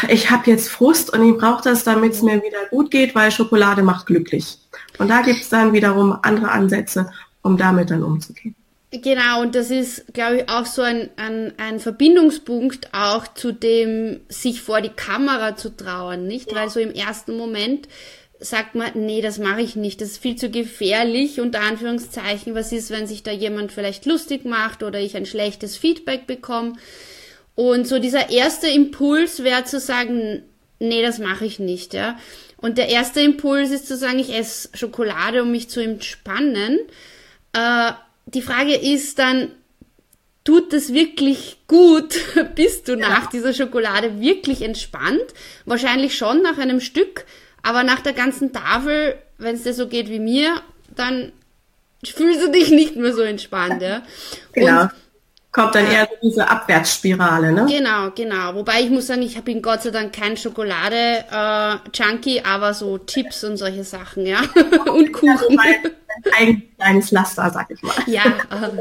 ich 0.08 0.30
habe 0.30 0.50
jetzt 0.50 0.68
Frust 0.68 1.10
und 1.14 1.26
ich 1.26 1.38
brauche 1.38 1.64
das, 1.64 1.84
damit 1.84 2.12
es 2.12 2.20
mir 2.20 2.42
wieder 2.42 2.66
gut 2.68 2.90
geht, 2.90 3.14
weil 3.14 3.30
Schokolade 3.30 3.82
macht 3.82 4.04
glücklich. 4.04 4.58
Und 4.98 5.08
da 5.08 5.22
gibt 5.22 5.40
es 5.40 5.48
dann 5.48 5.72
wiederum 5.72 6.18
andere 6.20 6.50
Ansätze, 6.50 7.10
um 7.40 7.56
damit 7.56 7.90
dann 7.90 8.02
umzugehen. 8.02 8.54
Genau, 8.92 9.40
und 9.40 9.54
das 9.54 9.70
ist, 9.70 10.12
glaube 10.12 10.38
ich, 10.38 10.48
auch 10.50 10.66
so 10.66 10.82
ein, 10.82 11.08
ein, 11.16 11.54
ein 11.56 11.80
Verbindungspunkt 11.80 12.90
auch 12.92 13.26
zu 13.26 13.50
dem, 13.50 14.20
sich 14.28 14.60
vor 14.60 14.82
die 14.82 14.90
Kamera 14.90 15.56
zu 15.56 15.74
trauen, 15.74 16.26
nicht? 16.26 16.50
Ja. 16.50 16.58
Weil 16.58 16.68
so 16.68 16.78
im 16.78 16.92
ersten 16.92 17.34
Moment 17.38 17.88
sagt 18.38 18.74
man, 18.74 18.90
nee, 18.94 19.22
das 19.22 19.38
mache 19.38 19.62
ich 19.62 19.76
nicht, 19.76 20.02
das 20.02 20.10
ist 20.10 20.22
viel 20.22 20.36
zu 20.36 20.50
gefährlich, 20.50 21.40
unter 21.40 21.60
Anführungszeichen. 21.60 22.54
Was 22.54 22.70
ist, 22.70 22.90
wenn 22.90 23.06
sich 23.06 23.22
da 23.22 23.30
jemand 23.30 23.72
vielleicht 23.72 24.04
lustig 24.04 24.44
macht 24.44 24.82
oder 24.82 25.00
ich 25.00 25.16
ein 25.16 25.26
schlechtes 25.26 25.78
Feedback 25.78 26.26
bekomme? 26.26 26.74
Und 27.54 27.88
so 27.88 27.98
dieser 27.98 28.28
erste 28.28 28.68
Impuls 28.68 29.42
wäre 29.42 29.64
zu 29.64 29.80
sagen, 29.80 30.42
nee, 30.80 31.02
das 31.02 31.18
mache 31.18 31.46
ich 31.46 31.58
nicht, 31.58 31.94
ja. 31.94 32.18
Und 32.58 32.76
der 32.76 32.90
erste 32.90 33.20
Impuls 33.20 33.70
ist 33.70 33.88
zu 33.88 33.96
sagen, 33.96 34.18
ich 34.18 34.34
esse 34.36 34.68
Schokolade, 34.74 35.42
um 35.42 35.50
mich 35.50 35.70
zu 35.70 35.80
entspannen. 35.80 36.78
Äh, 37.54 37.92
die 38.34 38.42
Frage 38.42 38.74
ist 38.74 39.18
dann, 39.18 39.50
tut 40.44 40.72
es 40.72 40.92
wirklich 40.92 41.58
gut? 41.66 42.14
Bist 42.54 42.88
du 42.88 42.92
ja. 42.92 43.08
nach 43.08 43.26
dieser 43.26 43.52
Schokolade 43.52 44.20
wirklich 44.20 44.62
entspannt? 44.62 45.24
Wahrscheinlich 45.64 46.16
schon 46.16 46.42
nach 46.42 46.58
einem 46.58 46.80
Stück, 46.80 47.24
aber 47.62 47.84
nach 47.84 48.00
der 48.00 48.12
ganzen 48.12 48.52
Tafel, 48.52 49.16
wenn 49.38 49.54
es 49.54 49.62
dir 49.62 49.74
so 49.74 49.88
geht 49.88 50.08
wie 50.08 50.20
mir, 50.20 50.60
dann 50.94 51.32
fühlst 52.04 52.42
du 52.42 52.50
dich 52.50 52.70
nicht 52.70 52.96
mehr 52.96 53.14
so 53.14 53.22
entspannt, 53.22 53.82
ja. 53.82 54.02
Genau. 54.52 54.82
Und 54.82 54.90
kommt 55.52 55.74
dann 55.74 55.86
eher 55.86 56.08
so 56.10 56.16
diese 56.22 56.48
Abwärtsspirale, 56.48 57.52
ne? 57.52 57.66
Genau, 57.68 58.10
genau. 58.14 58.54
Wobei 58.54 58.80
ich 58.80 58.90
muss 58.90 59.06
sagen, 59.06 59.22
ich 59.22 59.40
bin 59.42 59.62
Gott 59.62 59.82
sei 59.82 59.90
Dank 59.90 60.12
kein 60.12 60.36
Schokolade-Junkie, 60.36 62.38
äh, 62.38 62.44
aber 62.44 62.74
so 62.74 62.98
Chips 62.98 63.44
und 63.44 63.58
solche 63.58 63.84
Sachen, 63.84 64.26
ja. 64.26 64.40
und 64.92 65.12
Kuchen. 65.12 65.38
Ja, 65.50 65.90
ein 66.38 66.62
kleines 66.76 67.10
Laster, 67.10 67.50
sag 67.50 67.70
ich 67.70 67.82
mal. 67.82 67.94
Ja. 68.06 68.24
Ähm, 68.50 68.80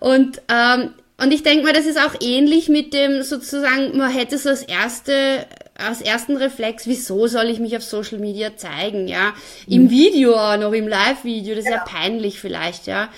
und 0.00 0.42
ähm, 0.48 0.94
und 1.18 1.32
ich 1.32 1.42
denke 1.42 1.64
mal, 1.64 1.72
das 1.72 1.86
ist 1.86 1.98
auch 1.98 2.14
ähnlich 2.20 2.68
mit 2.68 2.92
dem 2.92 3.22
sozusagen, 3.22 3.96
man 3.96 4.10
hätte 4.10 4.36
so 4.36 4.50
als 4.50 4.62
erste 4.62 5.46
als 5.78 6.00
ersten 6.00 6.36
Reflex, 6.36 6.86
wieso 6.86 7.26
soll 7.26 7.46
ich 7.46 7.58
mich 7.58 7.76
auf 7.76 7.82
Social 7.82 8.18
Media 8.18 8.56
zeigen, 8.56 9.08
ja? 9.08 9.34
Im 9.66 9.84
mhm. 9.84 9.90
Video 9.90 10.34
auch 10.34 10.56
noch, 10.56 10.72
im 10.72 10.88
Live-Video, 10.88 11.54
das 11.54 11.64
ist 11.64 11.70
ja. 11.70 11.76
ja 11.76 11.84
peinlich 11.84 12.40
vielleicht, 12.40 12.86
ja. 12.86 13.10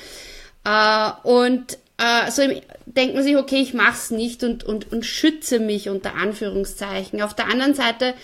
Äh, 0.65 1.29
und 1.29 1.79
äh, 1.99 2.31
so 2.31 2.43
denkt 2.87 3.15
man 3.15 3.23
sich, 3.23 3.37
okay, 3.37 3.61
ich 3.61 3.75
mach's 3.75 4.11
nicht 4.11 4.43
und, 4.43 4.65
und, 4.65 4.93
und 4.93 5.05
schütze 5.05 5.61
mich 5.61 5.89
unter 5.89 6.15
Anführungszeichen. 6.15 7.23
Auf 7.23 7.35
der 7.35 7.47
anderen 7.47 7.75
Seite, 7.75 8.15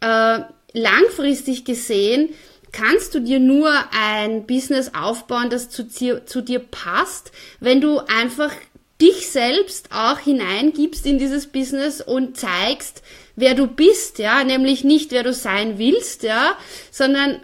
äh, 0.00 0.40
langfristig 0.72 1.64
gesehen, 1.64 2.30
kannst 2.72 3.14
du 3.14 3.20
dir 3.20 3.40
nur 3.40 3.72
ein 3.92 4.46
Business 4.46 4.92
aufbauen, 4.94 5.50
das 5.50 5.70
zu 5.70 5.84
dir, 5.84 6.26
zu 6.26 6.40
dir 6.40 6.58
passt, 6.60 7.32
wenn 7.60 7.80
du 7.80 7.98
einfach 8.00 8.52
dich 9.00 9.30
selbst 9.30 9.90
auch 9.92 10.18
hineingibst 10.18 11.06
in 11.06 11.18
dieses 11.18 11.46
Business 11.46 12.00
und 12.00 12.36
zeigst, 12.36 13.02
wer 13.36 13.54
du 13.54 13.66
bist, 13.66 14.18
ja, 14.18 14.44
nämlich 14.44 14.84
nicht 14.84 15.10
wer 15.10 15.22
du 15.22 15.32
sein 15.32 15.78
willst, 15.78 16.22
ja, 16.22 16.54
sondern 16.90 17.40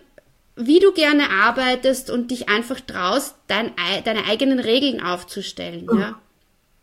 wie 0.56 0.80
du 0.80 0.92
gerne 0.92 1.30
arbeitest 1.30 2.10
und 2.10 2.30
dich 2.30 2.48
einfach 2.48 2.80
traust, 2.80 3.34
dein, 3.46 3.72
deine 4.04 4.24
eigenen 4.24 4.58
Regeln 4.58 5.02
aufzustellen. 5.02 5.86
Ja? 5.98 6.18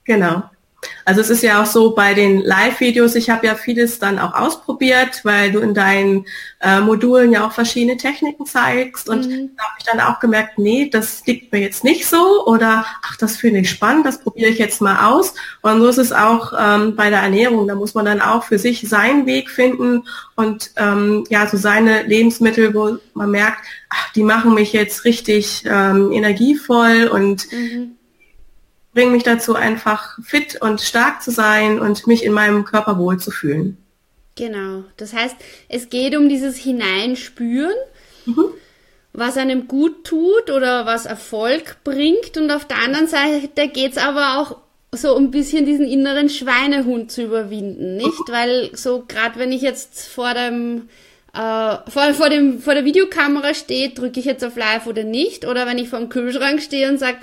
Genau. 0.06 0.44
Also 1.06 1.22
es 1.22 1.30
ist 1.30 1.44
ja 1.44 1.62
auch 1.62 1.66
so 1.66 1.92
bei 1.92 2.14
den 2.14 2.42
Live-Videos, 2.42 3.16
ich 3.16 3.30
habe 3.30 3.46
ja 3.46 3.56
vieles 3.56 4.00
dann 4.00 4.20
auch 4.20 4.34
ausprobiert, 4.34 5.22
weil 5.24 5.52
du 5.52 5.60
in 5.60 5.74
deinen 5.74 6.26
äh, 6.62 6.80
Modulen 6.80 7.32
ja 7.32 7.46
auch 7.46 7.52
verschiedene 7.52 7.98
Techniken 7.98 8.46
zeigst 8.46 9.10
und 9.10 9.28
mhm. 9.28 9.52
da 9.58 9.64
habe 9.64 9.76
ich 9.80 9.86
dann 9.86 10.00
auch 10.00 10.20
gemerkt, 10.20 10.58
nee, 10.58 10.90
das 10.90 11.26
liegt 11.26 11.52
mir 11.52 11.60
jetzt 11.60 11.84
nicht 11.84 12.06
so 12.06 12.46
oder 12.46 12.86
ach, 13.04 13.18
das 13.18 13.38
finde 13.38 13.60
ich 13.60 13.70
spannend, 13.70 14.06
das 14.06 14.20
probiere 14.20 14.50
ich 14.50 14.60
jetzt 14.60 14.82
mal 14.82 15.08
aus. 15.12 15.34
Und 15.62 15.82
so 15.82 15.88
ist 15.88 15.98
es 15.98 16.12
auch 16.12 16.54
ähm, 16.58 16.96
bei 16.96 17.10
der 17.10 17.20
Ernährung, 17.20 17.68
da 17.68 17.76
muss 17.76 17.94
man 17.94 18.06
dann 18.06 18.22
auch 18.22 18.44
für 18.44 18.58
sich 18.58 18.88
seinen 18.88 19.26
Weg 19.26 19.50
finden 19.50 20.04
und 20.36 20.72
ähm, 20.78 21.26
ja, 21.30 21.48
so 21.48 21.58
seine 21.58 22.04
Lebensmittel, 22.04 22.74
wo 22.74 22.98
man 23.14 23.32
merkt, 23.32 23.66
ach, 23.90 24.12
die 24.14 24.24
machen 24.24 24.54
mich 24.54 24.74
jetzt 24.74 25.06
richtig 25.06 25.64
ähm, 25.66 26.12
energievoll 26.12 27.08
und 27.12 27.52
mhm 27.52 27.98
bringen 28.94 29.12
mich 29.12 29.24
dazu, 29.24 29.56
einfach 29.56 30.18
fit 30.24 30.62
und 30.62 30.82
stark 30.82 31.22
zu 31.22 31.32
sein 31.32 31.80
und 31.80 32.08
mich 32.08 32.24
in 32.24 32.32
meinem 32.32 32.64
Körper 32.66 32.98
wohl 32.98 33.18
zu 33.20 33.32
fühlen. 33.32 33.78
Genau. 34.36 34.84
Das 34.98 35.14
heißt, 35.14 35.36
es 35.70 35.90
geht 35.90 36.16
um 36.16 36.30
dieses 36.30 36.58
Hineinspüren, 36.58 37.76
mhm. 38.26 38.46
was 39.14 39.38
einem 39.38 39.68
gut 39.68 40.06
tut 40.06 40.50
oder 40.50 40.86
was 40.86 41.06
Erfolg 41.06 41.78
bringt. 41.84 42.38
Und 42.38 42.52
auf 42.52 42.66
der 42.66 42.78
anderen 42.78 43.08
Seite 43.08 43.68
geht 43.68 43.94
es 43.94 43.98
aber 43.98 44.40
auch 44.40 44.58
so 44.92 45.16
ein 45.16 45.32
bisschen 45.32 45.66
diesen 45.66 45.88
inneren 45.88 46.30
Schweinehund 46.30 47.12
zu 47.12 47.24
überwinden, 47.24 47.98
nicht? 47.98 48.28
Mhm. 48.28 48.32
Weil 48.32 48.70
so 48.74 49.04
gerade 49.08 49.40
wenn 49.40 49.52
ich 49.52 49.62
jetzt 49.62 50.08
vor 50.08 50.34
dem 50.34 50.90
äh, 51.34 51.78
vor, 51.90 52.14
vor, 52.14 52.30
dem, 52.30 52.60
vor 52.60 52.76
der 52.76 52.86
Videokamera 52.86 53.56
stehe, 53.56 53.90
drücke 53.90 54.20
ich 54.20 54.26
jetzt 54.26 54.46
auf 54.46 54.56
Live 54.56 54.86
oder 54.86 55.04
nicht. 55.04 55.48
Oder 55.48 55.66
wenn 55.66 55.80
ich 55.80 55.90
vor 55.90 56.00
dem 56.00 56.10
Kühlschrank 56.10 56.62
stehe 56.62 56.90
und 56.90 57.00
sage, 57.00 57.18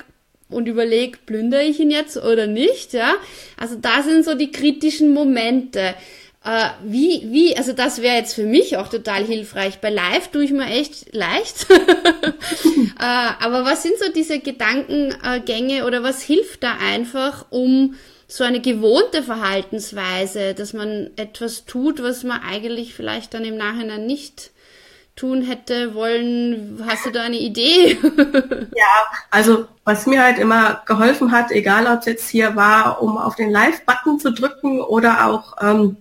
und 0.50 0.69
überlege, 0.69 1.19
plündere 1.25 1.62
ich 1.62 1.80
ihn 1.80 1.90
jetzt 1.90 2.16
oder 2.16 2.47
nicht, 2.47 2.92
ja. 2.92 3.14
Also 3.57 3.76
da 3.76 4.02
sind 4.02 4.25
so 4.25 4.35
die 4.35 4.50
kritischen 4.50 5.12
Momente. 5.14 5.95
Äh, 6.42 6.69
wie, 6.85 7.26
wie, 7.30 7.57
also 7.57 7.75
das 7.75 8.00
wäre 8.00 8.16
jetzt 8.16 8.35
für 8.35 8.47
mich 8.47 8.78
auch 8.78 8.88
total 8.88 9.25
hilfreich. 9.25 9.78
Bei 9.80 9.90
Live 9.90 10.28
tue 10.28 10.45
ich 10.45 10.52
mir 10.52 10.66
echt 10.66 11.14
leicht. 11.14 11.66
äh, 11.71 12.95
aber 12.99 13.64
was 13.64 13.83
sind 13.83 13.99
so 13.99 14.11
diese 14.11 14.40
Gedankengänge 14.40 15.85
oder 15.85 16.02
was 16.02 16.23
hilft 16.23 16.62
da 16.62 16.78
einfach, 16.80 17.47
um 17.50 17.95
so 18.26 18.45
eine 18.45 18.61
gewohnte 18.61 19.23
Verhaltensweise, 19.23 20.54
dass 20.54 20.73
man 20.73 21.11
etwas 21.16 21.66
tut, 21.66 22.02
was 22.02 22.23
man 22.23 22.40
eigentlich 22.40 22.95
vielleicht 22.95 23.35
dann 23.35 23.45
im 23.45 23.57
Nachhinein 23.57 24.07
nicht 24.07 24.50
tun 25.20 25.42
hätte 25.42 25.94
wollen. 25.94 26.82
Hast 26.88 27.04
du 27.04 27.10
da 27.10 27.22
eine 27.22 27.38
Idee? 27.38 27.98
ja, 28.74 28.86
also 29.30 29.66
was 29.84 30.06
mir 30.06 30.22
halt 30.22 30.38
immer 30.38 30.82
geholfen 30.86 31.30
hat, 31.30 31.50
egal 31.50 31.86
ob 31.86 32.00
es 32.00 32.06
jetzt 32.06 32.28
hier 32.28 32.56
war, 32.56 33.02
um 33.02 33.18
auf 33.18 33.36
den 33.36 33.50
Live-Button 33.50 34.18
zu 34.18 34.32
drücken 34.32 34.80
oder 34.80 35.26
auch 35.26 35.56
ähm, 35.60 35.98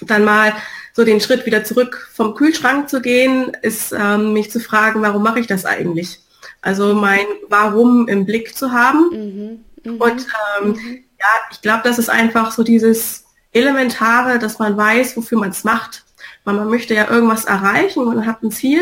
dann 0.00 0.24
mal 0.24 0.52
so 0.92 1.04
den 1.04 1.20
Schritt 1.20 1.44
wieder 1.44 1.64
zurück 1.64 2.08
vom 2.12 2.34
Kühlschrank 2.34 2.88
zu 2.88 3.00
gehen, 3.00 3.52
ist 3.62 3.92
ähm, 3.92 4.32
mich 4.32 4.50
zu 4.50 4.60
fragen, 4.60 5.02
warum 5.02 5.22
mache 5.22 5.40
ich 5.40 5.46
das 5.46 5.64
eigentlich? 5.64 6.20
Also 6.60 6.94
mein 6.94 7.26
Warum 7.48 8.06
im 8.06 8.24
Blick 8.26 8.56
zu 8.56 8.70
haben. 8.70 9.64
Mhm, 9.84 9.92
mh, 9.92 10.04
und 10.04 10.26
ähm, 10.60 10.68
mhm. 10.68 11.04
ja, 11.18 11.26
ich 11.50 11.62
glaube, 11.62 11.82
das 11.82 11.98
ist 11.98 12.10
einfach 12.10 12.52
so 12.52 12.62
dieses 12.62 13.24
Elementare, 13.52 14.38
dass 14.38 14.60
man 14.60 14.76
weiß, 14.76 15.16
wofür 15.16 15.38
man 15.38 15.50
es 15.50 15.64
macht. 15.64 16.04
Weil 16.44 16.54
man 16.54 16.68
möchte 16.68 16.94
ja 16.94 17.08
irgendwas 17.08 17.44
erreichen, 17.44 18.04
man 18.04 18.26
hat 18.26 18.42
ein 18.42 18.50
Ziel 18.50 18.80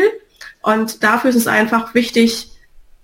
und 0.61 1.03
dafür 1.03 1.29
ist 1.29 1.35
es 1.35 1.47
einfach 1.47 1.93
wichtig, 1.93 2.49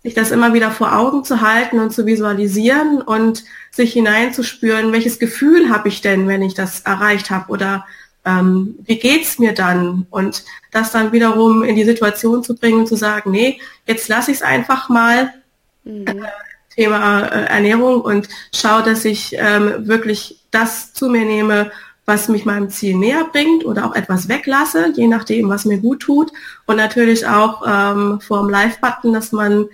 sich 0.03 0.13
das 0.13 0.31
immer 0.31 0.53
wieder 0.53 0.71
vor 0.71 0.95
Augen 0.95 1.23
zu 1.23 1.41
halten 1.41 1.79
und 1.79 1.91
zu 1.91 2.05
visualisieren 2.05 3.01
und 3.01 3.43
sich 3.71 3.93
hineinzuspüren, 3.93 4.91
welches 4.91 5.19
Gefühl 5.19 5.69
habe 5.69 5.89
ich 5.89 6.01
denn, 6.01 6.27
wenn 6.27 6.41
ich 6.41 6.53
das 6.53 6.81
erreicht 6.81 7.29
habe 7.29 7.51
oder 7.51 7.85
ähm, 8.25 8.75
wie 8.85 8.99
geht's 8.99 9.39
mir 9.39 9.53
dann? 9.53 10.05
Und 10.09 10.43
das 10.71 10.91
dann 10.91 11.11
wiederum 11.11 11.63
in 11.63 11.75
die 11.75 11.85
Situation 11.85 12.43
zu 12.43 12.55
bringen 12.55 12.79
und 12.79 12.87
zu 12.87 12.95
sagen, 12.95 13.31
nee, 13.31 13.59
jetzt 13.85 14.07
lasse 14.09 14.31
ich 14.31 14.37
es 14.37 14.43
einfach 14.43 14.89
mal. 14.89 15.33
Mhm. 15.83 16.07
Äh, 16.07 16.13
Thema 16.75 17.23
äh, 17.23 17.45
Ernährung 17.45 18.01
und 18.01 18.29
schaue, 18.53 18.83
dass 18.83 19.03
ich 19.03 19.35
ähm, 19.37 19.87
wirklich 19.87 20.43
das 20.51 20.93
zu 20.93 21.09
mir 21.09 21.25
nehme, 21.25 21.71
was 22.07 22.29
mich 22.29 22.45
meinem 22.45 22.69
Ziel 22.69 22.95
näher 22.95 23.25
bringt 23.29 23.65
oder 23.65 23.85
auch 23.85 23.93
etwas 23.93 24.29
weglasse, 24.29 24.93
je 24.95 25.07
nachdem, 25.07 25.49
was 25.49 25.65
mir 25.65 25.77
gut 25.77 25.99
tut. 25.99 26.31
Und 26.65 26.77
natürlich 26.77 27.27
auch 27.27 27.63
ähm, 27.67 28.21
vor 28.21 28.39
dem 28.39 28.49
Live-Button, 28.49 29.11
dass 29.11 29.33
man 29.33 29.67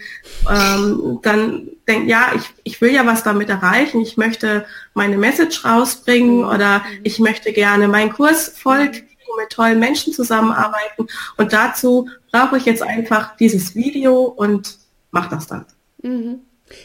ähm, 0.50 1.20
dann 1.22 1.70
denkt, 1.88 2.10
ja, 2.10 2.32
ich, 2.36 2.50
ich 2.64 2.82
will 2.82 2.92
ja 2.92 3.06
was 3.06 3.22
damit 3.22 3.50
erreichen, 3.50 4.02
ich 4.02 4.18
möchte 4.18 4.66
meine 4.96 5.18
Message 5.18 5.64
rausbringen 5.64 6.44
oder 6.44 6.82
ich 7.04 7.20
möchte 7.20 7.54
gerne 7.54 7.88
meinen 7.88 8.12
Kurs 8.12 8.50
voll 8.50 8.92
mit 9.38 9.50
tollen 9.52 9.80
Menschen 9.80 10.12
zusammenarbeiten. 10.12 11.08
Und 11.38 11.54
dazu 11.54 12.10
brauche 12.32 12.58
ich 12.58 12.66
jetzt 12.66 12.82
einfach 12.82 13.38
dieses 13.38 13.76
Video 13.76 14.24
und 14.24 14.78
mache 15.12 15.30
das 15.30 15.46
dann. 15.46 15.66
Mhm. 16.02 16.42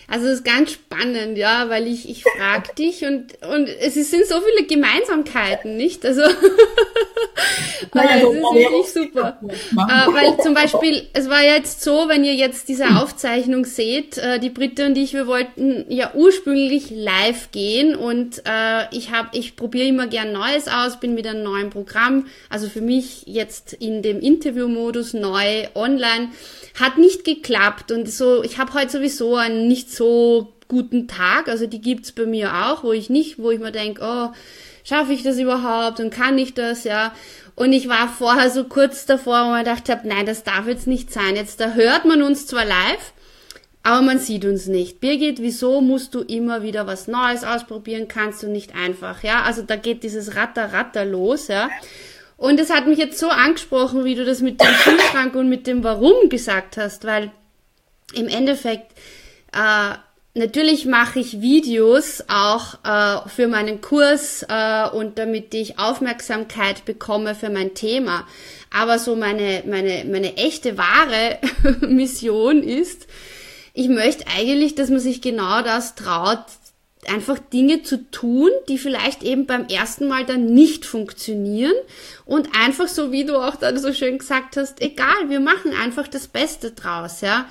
Also 0.07 0.27
es 0.27 0.35
ist 0.35 0.45
ganz 0.45 0.73
spannend, 0.73 1.37
ja, 1.37 1.69
weil 1.69 1.87
ich, 1.87 2.09
ich 2.09 2.25
frage 2.25 2.75
dich 2.79 3.05
und, 3.05 3.39
und 3.47 3.69
es 3.69 3.95
sind 3.95 4.27
so 4.27 4.37
viele 4.41 4.67
Gemeinsamkeiten, 4.67 5.77
nicht? 5.77 6.05
Also, 6.05 6.23
naja, 7.95 8.17
es 8.17 8.23
ist 8.23 8.43
wirklich 8.43 8.89
super. 8.89 9.39
Äh, 9.43 10.13
weil 10.13 10.41
zum 10.43 10.55
Beispiel, 10.55 11.07
es 11.13 11.29
war 11.29 11.43
jetzt 11.43 11.83
so, 11.83 12.09
wenn 12.09 12.25
ihr 12.25 12.35
jetzt 12.35 12.69
diese 12.69 12.97
Aufzeichnung 12.97 13.65
seht, 13.65 14.19
äh, 14.19 14.39
die 14.39 14.51
Britta 14.51 14.87
und 14.87 14.97
ich, 14.97 15.13
wir 15.13 15.27
wollten 15.27 15.85
ja 15.89 16.13
ursprünglich 16.15 16.91
live 16.91 17.51
gehen 17.53 17.95
und 17.95 18.43
äh, 18.47 18.87
ich 18.93 19.13
habe, 19.13 19.29
ich 19.33 19.57
probiere 19.57 19.89
immer 19.89 20.07
gern 20.07 20.33
Neues 20.33 20.69
aus, 20.69 21.01
bin 21.01 21.15
mit 21.15 21.27
einem 21.27 21.43
neuen 21.43 21.71
Programm, 21.71 22.27
also 22.49 22.69
für 22.69 22.81
mich 22.81 23.25
jetzt 23.27 23.73
in 23.75 24.03
dem 24.03 24.21
Interviewmodus 24.21 25.15
neu 25.15 25.67
online 25.75 26.31
hat 26.81 26.99
nicht 26.99 27.25
geklappt 27.25 27.93
und 27.93 28.11
so, 28.11 28.43
ich 28.43 28.59
habe 28.59 28.75
heute 28.75 28.91
sowieso 28.91 29.37
einen 29.37 29.69
nicht 29.69 29.91
so 29.93 30.53
guten 30.69 31.09
Tag, 31.09 31.49
also 31.49 31.67
die 31.67 31.81
gibt's 31.81 32.13
bei 32.13 32.27
mir 32.27 32.53
auch, 32.67 32.85
wo 32.85 32.93
ich 32.93 33.11
nicht, 33.11 33.39
wo 33.39 33.51
ich 33.51 33.59
mir 33.59 33.73
denke, 33.73 34.03
oh, 34.05 34.29
schaffe 34.85 35.13
ich 35.13 35.23
das 35.23 35.39
überhaupt 35.39 36.01
und 36.01 36.11
kann 36.11 36.39
ich 36.39 36.55
das, 36.55 36.85
ja. 36.85 37.13
Und 37.55 37.73
ich 37.73 37.89
war 37.89 38.09
vorher 38.09 38.51
so 38.51 38.65
kurz 38.65 39.05
davor, 39.05 39.45
wo 39.45 39.51
man 39.51 39.65
gedacht 39.65 39.89
habe, 39.89 40.07
nein, 40.07 40.27
das 40.27 40.45
darf 40.45 40.69
jetzt 40.69 40.87
nicht 40.87 41.13
sein. 41.13 41.35
Jetzt 41.35 41.61
da 41.61 41.73
hört 41.73 42.05
man 42.05 42.23
uns 42.23 42.47
zwar 42.47 42.65
live, 42.65 43.13
aber 43.83 44.03
man 44.03 44.19
sieht 44.21 44.45
uns 44.45 44.67
nicht. 44.67 45.01
Birgit, 45.01 45.41
wieso 45.41 45.81
musst 45.81 46.15
du 46.15 46.21
immer 46.21 46.63
wieder 46.63 46.87
was 46.87 47.09
Neues 47.09 47.43
ausprobieren? 47.43 48.07
Kannst 48.07 48.43
du 48.43 48.47
nicht 48.47 48.75
einfach, 48.77 49.25
ja? 49.25 49.43
Also 49.43 49.63
da 49.63 49.77
geht 49.77 50.05
dieses 50.05 50.37
Ratter, 50.37 50.73
Ratter 50.73 51.05
los, 51.05 51.49
ja. 51.49 51.69
Und 52.39 52.61
es 52.61 52.71
hat 52.71 52.87
mich 52.87 52.99
jetzt 52.99 53.19
so 53.19 53.29
angesprochen, 53.29 54.05
wie 54.05 54.15
du 54.15 54.25
das 54.25 54.41
mit 54.41 54.61
dem 54.61 54.69
Kühlschrank 54.69 55.35
und 55.35 55.49
mit 55.49 55.67
dem 55.67 55.83
Warum 55.83 56.29
gesagt 56.29 56.77
hast, 56.77 57.05
weil 57.05 57.33
im 58.15 58.29
Endeffekt, 58.29 58.93
äh, 59.53 59.95
natürlich 60.35 60.87
mache 60.87 61.19
ich 61.19 61.41
Videos 61.41 62.23
auch 62.29 62.75
äh, 62.85 63.29
für 63.29 63.49
meinen 63.49 63.81
Kurs 63.81 64.47
äh, 64.49 64.89
und 64.89 65.19
damit 65.19 65.53
ich 65.53 65.81
Aufmerksamkeit 65.81 66.85
bekomme 66.85 67.35
für 67.35 67.51
mein 67.51 67.75
Thema. 67.75 68.25
Aber 68.73 69.01
so 69.01 69.17
meine, 69.17 69.65
meine, 69.67 70.05
meine 70.05 70.37
echte 70.37 70.79
wahre 70.79 71.39
Mission 71.81 72.63
ist, 72.63 73.09
ich 73.75 73.89
möchte 73.89 74.27
eigentlich, 74.29 74.77
dass 74.77 74.91
man 74.91 75.01
sich 75.01 75.23
genau 75.23 75.63
das 75.63 75.97
traut, 75.97 76.45
einfach 77.09 77.39
Dinge 77.39 77.83
zu 77.83 78.11
tun, 78.11 78.51
die 78.69 78.79
vielleicht 78.79 79.23
eben 79.23 79.47
beim 79.47 79.67
ersten 79.67 80.09
Mal 80.09 80.25
dann 80.25 80.47
nicht 80.47 80.87
funktionieren 80.87 81.75
und 82.25 82.51
einfach 82.55 82.89
so, 82.89 83.13
wie 83.13 83.25
du 83.25 83.37
auch 83.37 83.57
dann 83.57 83.79
so 83.79 83.93
schön 83.93 84.19
gesagt 84.19 84.57
hast, 84.57 84.81
egal, 84.81 85.29
wir 85.29 85.41
machen 85.41 85.73
einfach 85.73 86.09
das 86.09 86.29
Beste 86.29 86.73
draus, 86.73 87.21
ja. 87.21 87.47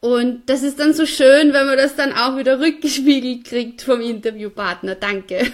Und 0.00 0.48
das 0.48 0.62
ist 0.62 0.78
dann 0.78 0.94
so 0.94 1.06
schön, 1.06 1.52
wenn 1.52 1.66
man 1.66 1.76
das 1.76 1.96
dann 1.96 2.12
auch 2.12 2.36
wieder 2.36 2.60
rückgespiegelt 2.60 3.44
kriegt 3.44 3.82
vom 3.82 4.00
Interviewpartner. 4.00 4.94
Danke. 4.94 5.50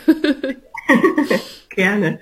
Gerne. 1.70 2.20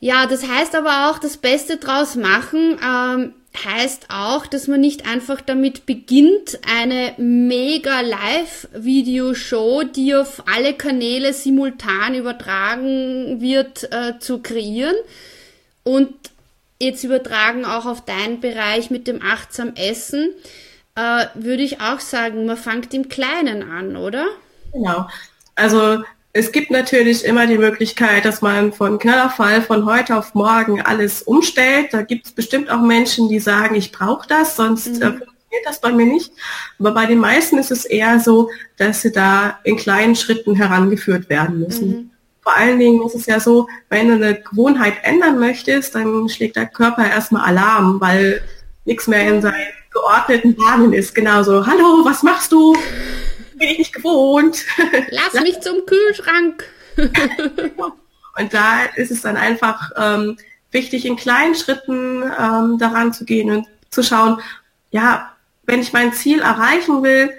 Ja, 0.00 0.26
das 0.26 0.46
heißt 0.46 0.74
aber 0.74 1.08
auch, 1.08 1.18
das 1.18 1.38
Beste 1.38 1.78
draus 1.78 2.16
machen. 2.16 2.78
Ähm, 2.84 3.32
heißt 3.56 4.06
auch, 4.08 4.46
dass 4.46 4.66
man 4.66 4.80
nicht 4.80 5.06
einfach 5.06 5.40
damit 5.40 5.86
beginnt, 5.86 6.58
eine 6.66 7.14
mega 7.18 8.00
Live-Videoshow, 8.00 9.84
die 9.84 10.14
auf 10.14 10.42
alle 10.46 10.74
Kanäle 10.74 11.32
simultan 11.32 12.14
übertragen 12.14 13.40
wird, 13.40 13.92
äh, 13.92 14.18
zu 14.18 14.40
kreieren 14.40 14.96
und 15.84 16.12
jetzt 16.80 17.04
übertragen 17.04 17.64
auch 17.64 17.86
auf 17.86 18.04
deinen 18.04 18.40
Bereich 18.40 18.90
mit 18.90 19.06
dem 19.06 19.22
achtsam 19.22 19.74
Essen, 19.76 20.30
äh, 20.96 21.26
würde 21.34 21.62
ich 21.62 21.80
auch 21.80 22.00
sagen, 22.00 22.46
man 22.46 22.56
fängt 22.56 22.92
im 22.94 23.08
Kleinen 23.08 23.62
an, 23.62 23.96
oder? 23.96 24.26
Genau. 24.72 25.08
Also 25.54 26.02
es 26.36 26.50
gibt 26.50 26.72
natürlich 26.72 27.24
immer 27.24 27.46
die 27.46 27.58
Möglichkeit, 27.58 28.24
dass 28.24 28.42
man 28.42 28.72
von 28.72 28.98
Knallerfall 28.98 29.62
von 29.62 29.86
heute 29.86 30.16
auf 30.16 30.34
morgen 30.34 30.82
alles 30.82 31.22
umstellt. 31.22 31.94
Da 31.94 32.02
gibt 32.02 32.26
es 32.26 32.32
bestimmt 32.32 32.70
auch 32.70 32.80
Menschen, 32.80 33.28
die 33.28 33.38
sagen, 33.38 33.76
ich 33.76 33.92
brauche 33.92 34.26
das, 34.26 34.56
sonst 34.56 34.88
mhm. 34.88 35.02
äh, 35.02 35.06
funktioniert 35.10 35.64
das 35.64 35.80
bei 35.80 35.92
mir 35.92 36.06
nicht. 36.06 36.32
Aber 36.80 36.90
bei 36.90 37.06
den 37.06 37.18
meisten 37.18 37.56
ist 37.56 37.70
es 37.70 37.84
eher 37.84 38.18
so, 38.18 38.50
dass 38.78 39.02
sie 39.02 39.12
da 39.12 39.60
in 39.62 39.76
kleinen 39.76 40.16
Schritten 40.16 40.56
herangeführt 40.56 41.28
werden 41.30 41.60
müssen. 41.60 41.88
Mhm. 41.88 42.10
Vor 42.42 42.56
allen 42.56 42.80
Dingen 42.80 43.06
ist 43.06 43.14
es 43.14 43.26
ja 43.26 43.38
so, 43.38 43.68
wenn 43.88 44.08
du 44.08 44.14
eine 44.14 44.34
Gewohnheit 44.34 44.94
ändern 45.04 45.38
möchtest, 45.38 45.94
dann 45.94 46.28
schlägt 46.28 46.56
der 46.56 46.66
Körper 46.66 47.08
erstmal 47.08 47.42
Alarm, 47.42 48.00
weil 48.00 48.42
nichts 48.84 49.06
mehr 49.06 49.28
in 49.28 49.40
seinen 49.40 49.54
geordneten 49.92 50.56
Bahnen 50.56 50.92
ist. 50.92 51.14
Genauso, 51.14 51.64
hallo, 51.64 52.04
was 52.04 52.24
machst 52.24 52.50
du? 52.50 52.76
Bin 53.58 53.68
ich 53.68 53.78
nicht 53.78 53.92
gewohnt. 53.92 54.64
Lass 55.10 55.42
mich 55.42 55.60
zum 55.60 55.86
Kühlschrank. 55.86 56.64
und 56.96 58.54
da 58.54 58.84
ist 58.96 59.10
es 59.10 59.22
dann 59.22 59.36
einfach 59.36 59.90
ähm, 59.96 60.36
wichtig, 60.70 61.06
in 61.06 61.16
kleinen 61.16 61.54
Schritten 61.54 62.22
ähm, 62.22 62.78
daran 62.78 63.12
zu 63.12 63.24
gehen 63.24 63.50
und 63.50 63.66
zu 63.90 64.02
schauen, 64.02 64.40
ja, 64.90 65.32
wenn 65.64 65.80
ich 65.80 65.92
mein 65.92 66.12
Ziel 66.12 66.40
erreichen 66.40 67.02
will, 67.02 67.30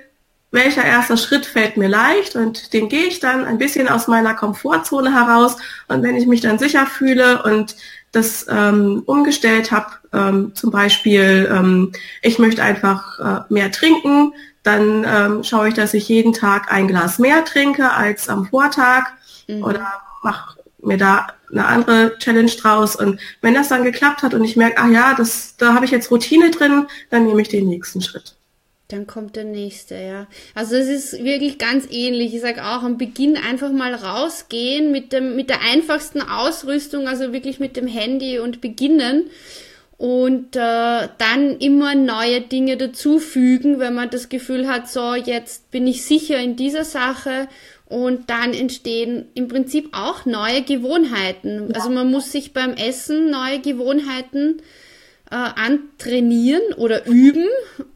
welcher 0.52 0.84
erster 0.84 1.18
Schritt 1.18 1.46
fällt 1.46 1.78
mir 1.78 1.90
leicht 1.90 2.36
und 2.36 2.74
den 2.74 2.90
gehe 2.90 3.06
ich 3.06 3.20
dann 3.20 3.46
ein 3.46 3.58
bisschen 3.58 3.90
aus 3.90 4.08
meiner 4.08 4.34
Komfortzone 4.34 5.14
heraus 5.14 5.58
und 5.88 6.02
wenn 6.02 6.16
ich 6.16 6.28
mich 6.28 6.42
dann 6.42 6.58
sicher 6.58 6.86
fühle 6.86 7.44
und 7.44 7.76
das 8.14 8.46
ähm, 8.50 9.04
umgestellt 9.06 9.72
habe, 9.72 9.92
ähm, 10.14 10.56
zum 10.56 10.72
Beispiel, 10.72 11.50
ähm, 11.52 11.92
ich 12.22 12.40
möchte 12.40 12.64
einfach 12.64 13.20
äh, 13.20 13.54
mehr 13.54 13.72
trinken, 13.72 14.34
dann 14.66 15.06
ähm, 15.08 15.44
schaue 15.44 15.70
ich, 15.70 15.74
dass 15.76 15.94
ich 15.94 16.10
jeden 16.10 16.34
Tag 16.34 16.72
ein 16.72 16.88
Glas 16.88 17.20
mehr 17.20 17.46
trinke 17.46 17.92
als 17.92 18.28
am 18.30 18.48
Vortag 18.48 19.06
mhm. 19.48 19.64
oder 19.64 19.94
mache 20.24 20.60
mir 20.80 20.98
da 20.98 21.28
eine 21.52 21.66
andere 21.66 22.18
Challenge 22.18 22.52
draus. 22.52 22.96
Und 22.96 23.20
wenn 23.42 23.54
das 23.54 23.70
dann 23.70 23.84
geklappt 23.84 24.24
hat 24.24 24.34
und 24.34 24.44
ich 24.44 24.56
merke, 24.56 24.78
ach 24.78 24.90
ja, 24.90 25.14
das, 25.16 25.56
da 25.58 25.74
habe 25.74 25.86
ich 25.86 25.92
jetzt 25.92 26.10
Routine 26.12 26.52
drin, 26.52 26.88
dann 27.10 27.26
nehme 27.26 27.42
ich 27.42 27.48
den 27.48 27.68
nächsten 27.68 28.02
Schritt. 28.02 28.36
Dann 28.88 29.08
kommt 29.08 29.36
der 29.36 29.46
nächste, 29.46 29.96
ja. 29.96 30.28
Also 30.54 30.76
es 30.76 30.88
ist 30.88 31.24
wirklich 31.24 31.58
ganz 31.58 31.86
ähnlich. 31.90 32.36
Ich 32.36 32.42
sage 32.42 32.64
auch 32.64 32.84
am 32.84 33.00
Beginn 33.00 33.36
einfach 33.36 33.72
mal 33.72 33.96
rausgehen 33.96 34.92
mit 34.92 35.12
dem 35.12 35.36
mit 35.36 35.50
der 35.50 35.62
einfachsten 35.62 36.22
Ausrüstung, 36.22 37.08
also 37.08 37.34
wirklich 37.34 37.60
mit 37.60 37.78
dem 37.78 37.88
Handy 37.88 38.38
und 38.38 38.62
beginnen 38.62 39.32
und 39.98 40.56
äh, 40.56 41.08
dann 41.18 41.58
immer 41.60 41.96
neue 41.96 42.42
Dinge 42.42 42.76
dazufügen, 42.78 43.80
wenn 43.80 43.94
man 43.94 44.10
das 44.10 44.30
Gefühl 44.30 44.68
hat, 44.68 44.90
so 44.90 45.16
jetzt 45.16 45.72
bin 45.72 45.88
ich 45.88 46.04
sicher 46.04 46.38
in 46.38 46.56
dieser 46.56 46.84
Sache 46.84 47.48
und 47.86 48.30
dann 48.30 48.54
entstehen 48.54 49.26
im 49.36 49.48
Prinzip 49.48 49.90
auch 49.94 50.26
neue 50.26 50.64
Gewohnheiten. 50.64 51.70
Ja. 51.70 51.76
Also 51.76 51.90
man 51.90 52.12
muss 52.12 52.32
sich 52.32 52.52
beim 52.52 52.74
Essen 52.74 53.30
neue 53.30 53.60
Gewohnheiten 53.60 54.62
äh, 55.32 55.36
antrainieren 55.36 56.74
oder 56.76 57.06
üben 57.06 57.48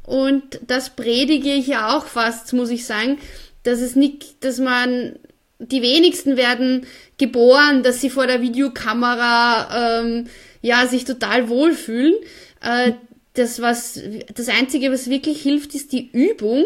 und 0.04 0.62
das 0.66 0.92
predige 0.92 1.54
ich 1.54 1.68
ja 1.68 1.98
auch 1.98 2.06
fast, 2.06 2.54
muss 2.54 2.70
ich 2.70 2.86
sagen, 2.86 3.18
dass 3.64 3.82
es 3.82 3.98
nicht, 3.98 4.44
dass 4.46 4.60
man 4.60 5.20
die 5.60 5.82
wenigsten 5.82 6.38
werden 6.38 6.88
geboren, 7.18 7.84
dass 7.84 8.00
sie 8.00 8.10
vor 8.10 8.26
der 8.26 8.42
Videokamera 8.42 10.00
ähm, 10.00 10.28
ja 10.62 10.88
sich 10.88 11.06
total 11.06 11.50
wohlfühlen. 11.50 12.16
Äh, 12.62 12.94
das 13.34 13.62
was 13.62 14.02
das 14.34 14.50
einzige, 14.50 14.92
was 14.92 15.10
wirklich 15.10 15.42
hilft, 15.42 15.76
ist 15.76 15.92
die 15.92 16.10
Übung. 16.12 16.66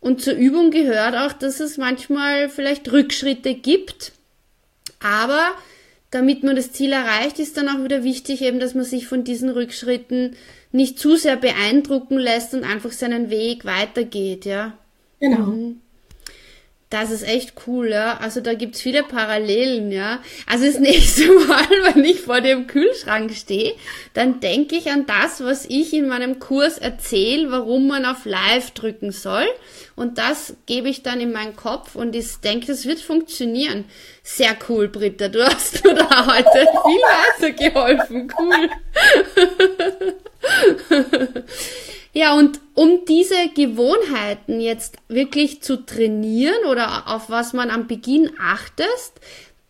Und 0.00 0.22
zur 0.22 0.34
Übung 0.34 0.70
gehört 0.70 1.14
auch, 1.14 1.32
dass 1.32 1.60
es 1.60 1.76
manchmal 1.76 2.48
vielleicht 2.48 2.90
Rückschritte 2.90 3.54
gibt. 3.54 4.12
Aber 5.00 5.52
damit 6.10 6.42
man 6.42 6.56
das 6.56 6.72
Ziel 6.72 6.92
erreicht, 6.92 7.38
ist 7.38 7.56
dann 7.56 7.68
auch 7.68 7.84
wieder 7.84 8.02
wichtig, 8.02 8.42
eben, 8.42 8.60
dass 8.60 8.74
man 8.74 8.84
sich 8.84 9.06
von 9.06 9.24
diesen 9.24 9.50
Rückschritten 9.50 10.36
nicht 10.72 10.98
zu 10.98 11.16
sehr 11.16 11.36
beeindrucken 11.36 12.18
lässt 12.18 12.54
und 12.54 12.64
einfach 12.64 12.92
seinen 12.92 13.30
Weg 13.30 13.64
weitergeht, 13.64 14.44
ja. 14.44 14.76
Genau. 15.20 15.46
Mhm. 15.46 15.80
Das 16.90 17.12
ist 17.12 17.22
echt 17.22 17.52
cool, 17.68 17.90
ja. 17.90 18.18
Also 18.18 18.40
da 18.40 18.54
gibt's 18.54 18.80
viele 18.80 19.04
Parallelen, 19.04 19.92
ja. 19.92 20.18
Also 20.46 20.66
das 20.66 20.80
nächste 20.80 21.26
Mal, 21.46 21.68
wenn 21.94 22.04
ich 22.04 22.20
vor 22.20 22.40
dem 22.40 22.66
Kühlschrank 22.66 23.32
stehe, 23.32 23.74
dann 24.12 24.40
denke 24.40 24.74
ich 24.74 24.90
an 24.90 25.06
das, 25.06 25.42
was 25.42 25.66
ich 25.66 25.94
in 25.94 26.08
meinem 26.08 26.40
Kurs 26.40 26.78
erzähle, 26.78 27.52
warum 27.52 27.86
man 27.86 28.04
auf 28.04 28.24
Live 28.24 28.72
drücken 28.72 29.12
soll. 29.12 29.46
Und 29.94 30.18
das 30.18 30.56
gebe 30.66 30.88
ich 30.88 31.04
dann 31.04 31.20
in 31.20 31.30
meinen 31.30 31.54
Kopf 31.54 31.94
und 31.94 32.16
ich 32.16 32.38
denke, 32.38 32.66
das 32.66 32.84
wird 32.86 32.98
funktionieren. 32.98 33.84
Sehr 34.24 34.56
cool, 34.68 34.88
Britta. 34.88 35.28
Du 35.28 35.44
hast 35.46 35.84
mir 35.84 35.94
da 35.94 36.26
heute 36.26 36.66
viel 36.82 37.00
weitergeholfen. 37.38 38.32
Cool. 38.36 38.68
Ja, 42.12 42.34
und 42.34 42.60
um 42.74 43.04
diese 43.06 43.50
Gewohnheiten 43.54 44.60
jetzt 44.60 44.96
wirklich 45.08 45.62
zu 45.62 45.84
trainieren 45.86 46.64
oder 46.68 47.04
auf 47.06 47.30
was 47.30 47.52
man 47.52 47.70
am 47.70 47.86
Beginn 47.86 48.30
achtest, 48.40 49.20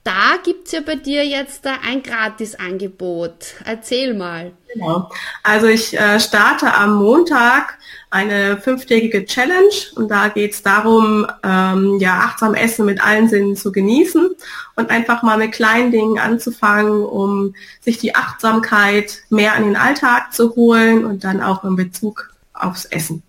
da 0.04 0.38
gibt's 0.42 0.72
ja 0.72 0.80
bei 0.80 0.94
dir 0.94 1.26
jetzt 1.26 1.66
ein 1.66 2.02
Gratisangebot. 2.02 3.54
Erzähl 3.66 4.14
mal. 4.14 4.52
Genau. 4.72 5.10
Also 5.42 5.66
ich 5.66 5.98
äh, 5.98 6.18
starte 6.18 6.72
am 6.72 6.94
Montag 6.94 7.76
eine 8.08 8.56
fünftägige 8.56 9.26
Challenge 9.26 9.74
und 9.96 10.08
da 10.08 10.28
geht's 10.28 10.62
darum, 10.62 11.26
ähm, 11.42 11.98
ja, 12.00 12.20
achtsam 12.20 12.54
Essen 12.54 12.86
mit 12.86 13.04
allen 13.04 13.28
Sinnen 13.28 13.56
zu 13.56 13.72
genießen 13.72 14.30
und 14.76 14.90
einfach 14.90 15.22
mal 15.22 15.36
mit 15.36 15.52
kleinen 15.52 15.90
Dingen 15.90 16.18
anzufangen, 16.18 17.04
um 17.04 17.54
sich 17.80 17.98
die 17.98 18.14
Achtsamkeit 18.14 19.18
mehr 19.28 19.54
an 19.54 19.64
den 19.64 19.76
Alltag 19.76 20.32
zu 20.32 20.56
holen 20.56 21.04
und 21.04 21.24
dann 21.24 21.42
auch 21.42 21.62
in 21.64 21.76
Bezug 21.76 22.29
aufs 22.62 22.84
Essen. 22.86 23.22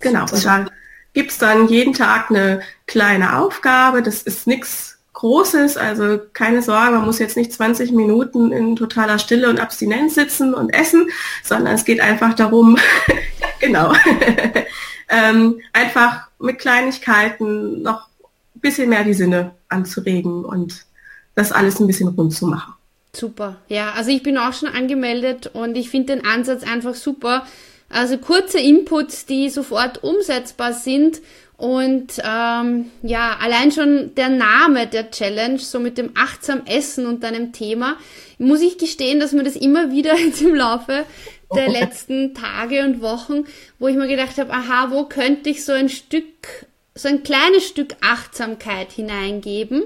Genau. 0.00 0.22
Und 0.22 0.44
da 0.44 0.66
gibt's 1.12 1.38
dann 1.38 1.68
jeden 1.68 1.94
Tag 1.94 2.30
eine 2.30 2.60
kleine 2.86 3.38
Aufgabe. 3.38 4.02
Das 4.02 4.22
ist 4.22 4.46
nichts 4.46 4.94
Großes, 5.14 5.76
also 5.76 6.20
keine 6.32 6.60
Sorge, 6.60 6.96
man 6.96 7.06
muss 7.06 7.20
jetzt 7.20 7.36
nicht 7.36 7.52
20 7.52 7.92
Minuten 7.92 8.50
in 8.50 8.74
totaler 8.74 9.20
Stille 9.20 9.48
und 9.48 9.60
Abstinenz 9.60 10.16
sitzen 10.16 10.52
und 10.52 10.70
essen, 10.70 11.08
sondern 11.44 11.74
es 11.74 11.84
geht 11.84 12.00
einfach 12.00 12.34
darum, 12.34 12.76
genau, 13.60 13.94
ähm, 15.08 15.60
einfach 15.72 16.28
mit 16.40 16.58
Kleinigkeiten 16.58 17.80
noch 17.82 18.08
ein 18.56 18.60
bisschen 18.60 18.88
mehr 18.88 19.04
die 19.04 19.14
Sinne 19.14 19.52
anzuregen 19.68 20.44
und 20.44 20.84
das 21.36 21.52
alles 21.52 21.78
ein 21.78 21.86
bisschen 21.86 22.08
rund 22.08 22.34
zu 22.34 22.48
machen. 22.48 22.74
Super, 23.12 23.56
ja, 23.68 23.92
also 23.92 24.10
ich 24.10 24.24
bin 24.24 24.36
auch 24.36 24.52
schon 24.52 24.68
angemeldet 24.68 25.46
und 25.46 25.76
ich 25.76 25.90
finde 25.90 26.16
den 26.16 26.26
Ansatz 26.26 26.64
einfach 26.64 26.94
super. 26.94 27.46
Also 27.88 28.18
kurze 28.18 28.58
Inputs, 28.58 29.26
die 29.26 29.50
sofort 29.50 30.02
umsetzbar 30.02 30.72
sind 30.72 31.20
und 31.56 32.20
ähm, 32.24 32.90
ja, 33.02 33.36
allein 33.40 33.70
schon 33.70 34.14
der 34.16 34.28
Name 34.28 34.86
der 34.88 35.10
Challenge, 35.10 35.58
so 35.58 35.78
mit 35.78 35.98
dem 35.98 36.10
achtsam 36.14 36.62
Essen 36.66 37.06
und 37.06 37.22
deinem 37.22 37.52
Thema, 37.52 37.96
muss 38.38 38.60
ich 38.60 38.76
gestehen, 38.76 39.20
dass 39.20 39.32
mir 39.32 39.44
das 39.44 39.56
immer 39.56 39.90
wieder 39.92 40.16
jetzt 40.16 40.42
im 40.42 40.54
Laufe 40.54 41.04
der 41.54 41.68
letzten 41.68 42.34
Tage 42.34 42.82
und 42.82 43.00
Wochen, 43.00 43.44
wo 43.78 43.86
ich 43.86 43.96
mir 43.96 44.08
gedacht 44.08 44.38
habe, 44.38 44.52
aha, 44.52 44.90
wo 44.90 45.04
könnte 45.04 45.50
ich 45.50 45.64
so 45.64 45.72
ein 45.72 45.88
Stück, 45.88 46.66
so 46.94 47.08
ein 47.08 47.22
kleines 47.22 47.66
Stück 47.68 47.94
Achtsamkeit 48.00 48.90
hineingeben? 48.90 49.84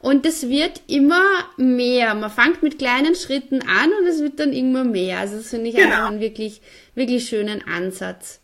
Und 0.00 0.24
es 0.24 0.48
wird 0.48 0.80
immer 0.86 1.22
mehr. 1.58 2.14
Man 2.14 2.30
fängt 2.30 2.62
mit 2.62 2.78
kleinen 2.78 3.14
Schritten 3.14 3.60
an 3.62 3.90
und 4.00 4.06
es 4.06 4.20
wird 4.20 4.40
dann 4.40 4.52
immer 4.52 4.82
mehr. 4.82 5.18
Also 5.18 5.36
das 5.36 5.50
finde 5.50 5.68
ich 5.68 5.76
genau. 5.76 5.88
einfach 5.88 6.08
einen 6.08 6.20
wirklich, 6.20 6.62
wirklich 6.94 7.28
schönen 7.28 7.62
Ansatz. 7.66 8.40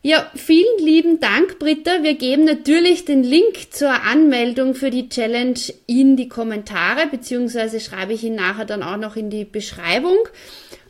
Ja, 0.00 0.30
vielen 0.34 0.78
lieben 0.78 1.20
Dank, 1.20 1.58
Britta. 1.58 2.02
Wir 2.02 2.14
geben 2.14 2.44
natürlich 2.44 3.04
den 3.04 3.22
Link 3.24 3.72
zur 3.72 4.04
Anmeldung 4.04 4.74
für 4.74 4.90
die 4.90 5.08
Challenge 5.08 5.58
in 5.86 6.16
die 6.16 6.28
Kommentare, 6.28 7.08
beziehungsweise 7.08 7.80
schreibe 7.80 8.14
ich 8.14 8.22
ihn 8.22 8.36
nachher 8.36 8.64
dann 8.64 8.82
auch 8.82 8.96
noch 8.96 9.16
in 9.16 9.28
die 9.28 9.44
Beschreibung. 9.44 10.16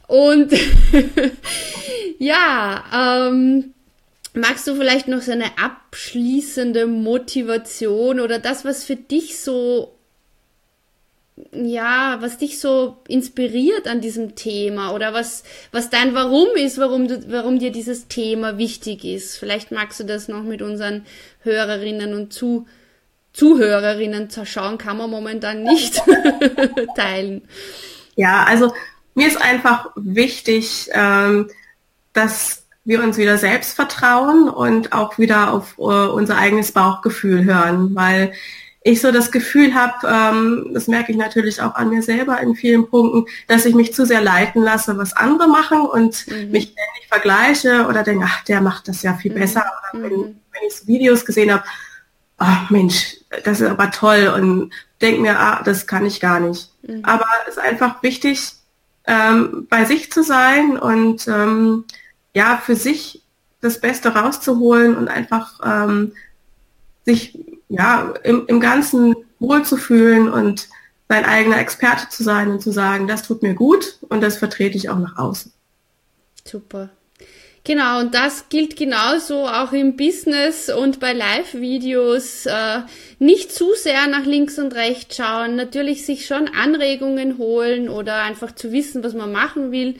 Und 0.07 0.53
ja, 2.19 3.29
ähm, 3.29 3.75
magst 4.39 4.67
du 4.67 4.75
vielleicht 4.75 5.09
noch 5.09 5.23
so 5.23 5.33
eine 5.33 5.59
abschließende 5.59 6.87
Motivation 6.87 8.21
oder 8.21 8.39
das, 8.39 8.65
was 8.65 8.85
für 8.85 8.97
dich 8.97 9.41
so 9.41 9.95
ja, 11.53 12.17
was 12.21 12.39
dich 12.39 12.59
so 12.61 12.99
inspiriert 13.07 13.87
an 13.87 14.01
diesem 14.01 14.35
Thema 14.35 14.93
oder 14.93 15.15
was, 15.15 15.45
was 15.73 15.91
dein 15.91 16.15
Warum 16.15 16.49
ist, 16.57 16.79
warum 16.79 17.09
du, 17.09 17.31
warum 17.31 17.59
dir 17.59 17.71
dieses 17.71 18.09
Thema 18.09 18.59
wichtig 18.59 19.05
ist. 19.05 19.37
Vielleicht 19.37 19.71
magst 19.71 20.01
du 20.01 20.05
das 20.05 20.29
noch 20.29 20.43
mit 20.43 20.63
unseren 20.63 21.07
Hörerinnen 21.43 22.15
und 22.15 22.33
Zu, 22.33 22.67
Zuhörerinnen 23.33 24.29
schauen, 24.45 24.79
kann 24.79 24.97
man 24.97 25.11
momentan 25.11 25.63
nicht 25.63 26.03
teilen. 26.97 27.43
Ja, 28.17 28.45
also 28.45 28.73
mir 29.15 29.29
ist 29.29 29.41
einfach 29.41 29.91
wichtig, 29.95 30.91
ähm, 30.93 31.51
dass 32.13 32.65
wir 32.89 33.03
uns 33.03 33.19
wieder 33.19 33.37
selbst 33.37 33.77
vertrauen 33.77 34.49
und 34.49 34.95
auch 34.95 35.19
wieder 35.19 35.53
auf 35.53 35.79
uh, 35.79 36.11
unser 36.11 36.39
eigenes 36.39 36.73
Bauchgefühl 36.73 37.45
hören, 37.45 37.95
weil 37.95 38.33
ich 38.81 39.03
so 39.03 39.13
das 39.13 39.31
Gefühl 39.31 39.75
habe, 39.75 40.07
ähm, 40.07 40.71
das 40.73 40.89
merke 40.89 41.13
ich 41.13 41.19
natürlich 41.19 41.61
auch 41.61 41.75
an 41.75 41.91
mir 41.91 42.03
selber 42.03 42.41
in 42.41 42.55
vielen 42.57 42.89
Punkten, 42.89 43.27
dass 43.47 43.67
ich 43.67 43.75
mich 43.75 43.93
zu 43.93 44.07
sehr 44.07 44.23
leiten 44.23 44.63
lasse, 44.63 44.97
was 44.97 45.13
andere 45.13 45.49
machen 45.49 45.83
und 45.83 46.27
mhm. 46.29 46.51
mich 46.51 46.73
ständig 46.73 47.09
vergleiche 47.09 47.87
oder 47.87 48.03
denke, 48.03 48.25
ach, 48.27 48.43
der 48.45 48.63
macht 48.63 48.89
das 48.89 49.03
ja 49.03 49.13
viel 49.13 49.33
mhm. 49.33 49.41
besser. 49.41 49.67
Oder 49.93 50.03
wenn, 50.05 50.17
mhm. 50.19 50.41
wenn 50.53 50.67
ich 50.67 50.75
so 50.75 50.87
Videos 50.87 51.27
gesehen 51.27 51.53
habe, 51.53 51.65
ach 52.39 52.71
Mensch, 52.71 53.19
das 53.45 53.61
ist 53.61 53.69
aber 53.69 53.91
toll 53.91 54.33
und 54.35 54.73
denke 55.03 55.21
mir, 55.21 55.39
ah, 55.39 55.63
das 55.63 55.87
kann 55.87 56.07
ich 56.07 56.21
gar 56.21 56.41
nicht. 56.41 56.71
Mhm. 56.81 57.05
Aber 57.05 57.27
es 57.47 57.59
ist 57.59 57.63
einfach 57.63 58.03
wichtig, 58.03 58.53
ähm, 59.07 59.67
bei 59.69 59.85
sich 59.85 60.11
zu 60.11 60.23
sein 60.23 60.79
und 60.79 61.29
ähm, 61.29 61.85
ja, 62.39 62.57
für 62.65 62.77
sich 62.77 63.23
das 63.61 63.81
Beste 63.81 64.11
rauszuholen 64.11 64.97
und 64.97 65.09
einfach 65.09 65.59
ähm, 65.65 66.13
sich 67.05 67.37
ja, 67.69 68.15
im, 68.23 68.47
im 68.47 68.61
Ganzen 68.61 69.17
wohlzufühlen 69.41 70.29
und 70.29 70.69
sein 71.09 71.25
eigener 71.25 71.59
Experte 71.59 72.09
zu 72.11 72.23
sein 72.23 72.53
und 72.53 72.61
zu 72.63 72.71
sagen, 72.71 73.09
das 73.09 73.25
tut 73.25 73.43
mir 73.43 73.55
gut 73.55 73.99
und 74.09 74.21
das 74.21 74.37
vertrete 74.37 74.77
ich 74.77 74.89
auch 74.89 75.01
nach 75.01 75.19
außen. 75.19 75.53
Super. 76.45 76.91
Genau, 77.65 77.99
und 77.99 78.15
das 78.15 78.49
gilt 78.51 78.77
genauso 78.77 79.45
auch 79.49 79.73
im 79.73 79.97
Business 79.97 80.71
und 80.71 81.01
bei 81.01 81.13
Live-Videos. 81.13 82.47
Äh, 82.47 82.83
nicht 83.19 83.53
zu 83.53 83.75
sehr 83.75 84.07
nach 84.07 84.25
links 84.25 84.61
und 84.61 84.77
rechts 84.77 85.17
schauen, 85.17 85.57
natürlich 85.57 86.07
sich 86.07 86.25
schon 86.27 86.49
Anregungen 86.49 87.37
holen 87.37 87.89
oder 87.89 88.23
einfach 88.23 88.55
zu 88.55 88.71
wissen, 88.71 89.03
was 89.03 89.13
man 89.13 89.33
machen 89.33 89.73
will 89.73 89.97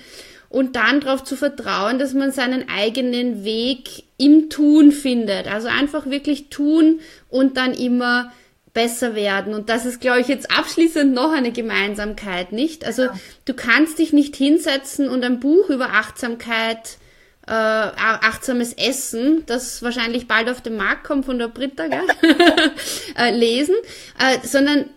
und 0.49 0.77
dann 0.77 1.01
darauf 1.01 1.25
zu 1.25 1.37
vertrauen, 1.37 1.99
dass 1.99 2.15
man 2.15 2.33
seinen 2.33 2.69
eigenen 2.69 3.45
Weg 3.45 4.05
im 4.17 4.49
Tun 4.51 4.93
findet. 4.93 5.47
Also 5.47 5.69
einfach 5.69 6.07
wirklich 6.07 6.49
tun 6.49 7.01
und 7.29 7.57
dann 7.57 7.75
immer 7.75 8.33
besser 8.73 9.15
werden. 9.15 9.55
Und 9.55 9.69
das 9.69 9.85
ist, 9.85 10.01
glaube 10.01 10.21
ich, 10.21 10.29
jetzt 10.29 10.57
abschließend 10.57 11.13
noch 11.13 11.33
eine 11.33 11.53
Gemeinsamkeit, 11.53 12.53
nicht? 12.53 12.85
Also 12.85 13.03
ja. 13.03 13.15
du 13.45 13.55
kannst 13.55 13.99
dich 13.99 14.13
nicht 14.13 14.37
hinsetzen 14.37 15.09
und 15.09 15.25
ein 15.25 15.41
Buch 15.41 15.69
über 15.69 15.91
Achtsamkeit, 15.95 16.99
äh, 17.47 17.53
achtsames 17.53 18.75
Essen, 18.75 19.45
das 19.47 19.83
wahrscheinlich 19.83 20.29
bald 20.29 20.49
auf 20.49 20.61
den 20.61 20.77
Markt 20.77 21.05
kommt 21.05 21.25
von 21.25 21.39
der 21.39 21.49
Britta, 21.49 21.89
gell? 21.89 22.03
äh, 23.17 23.31
lesen, 23.35 23.75
äh, 24.19 24.47
sondern 24.47 24.91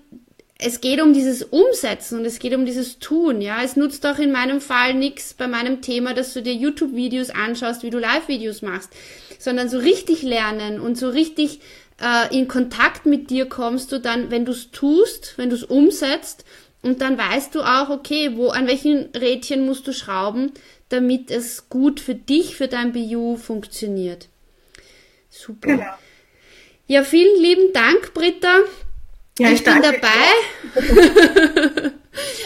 es 0.63 0.79
geht 0.79 1.01
um 1.01 1.13
dieses 1.13 1.41
Umsetzen 1.43 2.19
und 2.19 2.25
es 2.25 2.39
geht 2.39 2.53
um 2.53 2.65
dieses 2.65 2.99
Tun, 2.99 3.41
ja. 3.41 3.63
Es 3.63 3.75
nutzt 3.75 4.05
auch 4.05 4.19
in 4.19 4.31
meinem 4.31 4.61
Fall 4.61 4.93
nichts 4.93 5.33
bei 5.33 5.47
meinem 5.47 5.81
Thema, 5.81 6.13
dass 6.13 6.33
du 6.33 6.41
dir 6.41 6.53
YouTube-Videos 6.53 7.31
anschaust, 7.31 7.81
wie 7.83 7.89
du 7.89 7.97
Live-Videos 7.97 8.61
machst, 8.61 8.91
sondern 9.39 9.69
so 9.69 9.79
richtig 9.79 10.21
lernen 10.21 10.79
und 10.79 10.97
so 10.97 11.09
richtig 11.09 11.61
äh, 11.99 12.35
in 12.35 12.47
Kontakt 12.47 13.07
mit 13.07 13.31
dir 13.31 13.47
kommst 13.47 13.91
du 13.91 13.99
dann, 13.99 14.29
wenn 14.29 14.45
du 14.45 14.51
es 14.51 14.69
tust, 14.69 15.33
wenn 15.37 15.49
du 15.49 15.55
es 15.55 15.63
umsetzt 15.63 16.45
und 16.83 17.01
dann 17.01 17.17
weißt 17.17 17.55
du 17.55 17.61
auch, 17.61 17.89
okay, 17.89 18.35
wo, 18.35 18.49
an 18.49 18.67
welchen 18.67 19.09
Rädchen 19.15 19.65
musst 19.65 19.87
du 19.87 19.93
schrauben, 19.93 20.51
damit 20.89 21.31
es 21.31 21.69
gut 21.69 21.99
für 21.99 22.15
dich, 22.15 22.55
für 22.55 22.67
dein 22.67 22.93
BU 22.93 23.37
funktioniert. 23.37 24.27
Super. 25.29 25.67
Genau. 25.67 25.93
Ja, 26.87 27.03
vielen 27.03 27.41
lieben 27.41 27.73
Dank, 27.73 28.13
Britta. 28.13 28.59
Ja, 29.41 29.49
ich, 29.49 29.55
ich 29.55 29.63
bin 29.63 29.81
dabei. 29.81 30.07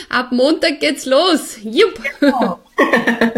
Ab 0.09 0.31
Montag 0.31 0.79
geht's 0.79 1.05
los. 1.05 1.57
Jupp. 1.61 1.99
Genau. 2.21 2.59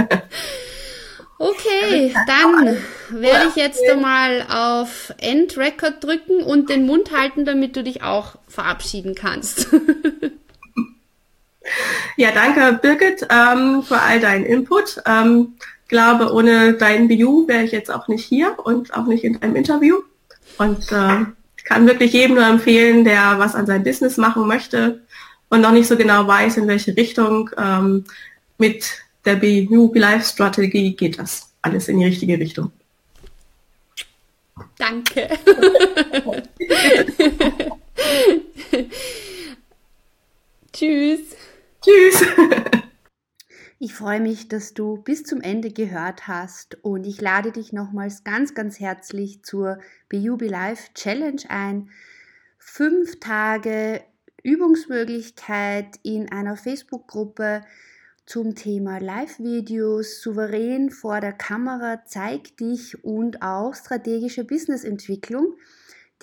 okay, 1.39 2.13
dann 2.27 2.77
werde 3.09 3.47
ich 3.49 3.55
jetzt 3.55 3.81
einmal 3.89 4.45
auf 4.47 5.11
End 5.17 5.57
Record 5.57 6.03
drücken 6.03 6.43
und 6.43 6.69
den 6.69 6.85
Mund 6.85 7.11
halten, 7.11 7.45
damit 7.45 7.75
du 7.75 7.83
dich 7.83 8.03
auch 8.03 8.35
verabschieden 8.47 9.15
kannst. 9.15 9.69
ja, 12.15 12.29
danke 12.31 12.77
Birgit 12.79 13.25
ähm, 13.31 13.81
für 13.81 13.99
all 13.99 14.19
deinen 14.19 14.45
Input. 14.45 15.01
Ähm, 15.07 15.55
glaube, 15.87 16.31
ohne 16.31 16.73
dein 16.73 17.07
BU 17.07 17.47
wäre 17.47 17.63
ich 17.63 17.71
jetzt 17.71 17.89
auch 17.89 18.07
nicht 18.07 18.23
hier 18.23 18.55
und 18.63 18.93
auch 18.93 19.07
nicht 19.07 19.23
in 19.23 19.39
deinem 19.39 19.55
Interview. 19.55 19.95
Und 20.59 20.91
äh, 20.91 21.25
kann 21.67 21.85
wirklich 21.85 22.13
jedem 22.13 22.35
nur 22.35 22.45
empfehlen, 22.45 23.03
der 23.03 23.37
was 23.39 23.53
an 23.53 23.65
seinem 23.65 23.83
Business 23.83 24.15
machen 24.15 24.47
möchte 24.47 25.01
und 25.49 25.59
noch 25.61 25.71
nicht 25.71 25.87
so 25.87 25.97
genau 25.97 26.25
weiß, 26.25 26.57
in 26.57 26.67
welche 26.67 26.95
Richtung. 26.95 27.49
Ähm, 27.57 28.05
mit 28.57 28.89
der 29.25 29.35
BU 29.35 29.91
Life 29.93 30.25
Strategie 30.25 30.95
geht 30.95 31.19
das 31.19 31.51
alles 31.61 31.89
in 31.89 31.99
die 31.99 32.05
richtige 32.05 32.39
Richtung. 32.39 32.71
Danke. 34.77 35.27
Tschüss. 40.73 41.19
Tschüss. 41.81 42.23
Ich 43.79 43.93
freue 43.93 44.19
mich, 44.19 44.47
dass 44.47 44.73
du 44.73 44.97
bis 44.97 45.23
zum 45.23 45.39
Ende 45.39 45.69
gehört 45.69 46.27
hast 46.27 46.83
und 46.83 47.05
ich 47.05 47.21
lade 47.21 47.51
dich 47.51 47.73
nochmals 47.73 48.23
ganz, 48.23 48.55
ganz 48.55 48.79
herzlich 48.79 49.43
zur 49.43 49.77
BUB 50.09 50.49
Life 50.49 50.91
Challenge 50.95 51.43
ein. 51.47 51.91
Fünf 52.57 53.19
Tage 53.19 54.01
Übungsmöglichkeit 54.41 55.99
in 56.01 56.31
einer 56.31 56.57
Facebook-Gruppe 56.57 57.61
zum 58.25 58.55
Thema 58.55 58.97
Live-Videos, 58.97 60.21
souverän 60.21 60.89
vor 60.89 61.21
der 61.21 61.33
Kamera, 61.33 62.03
zeig 62.03 62.57
dich 62.57 63.03
und 63.03 63.43
auch 63.43 63.75
strategische 63.75 64.43
Businessentwicklung. 64.43 65.55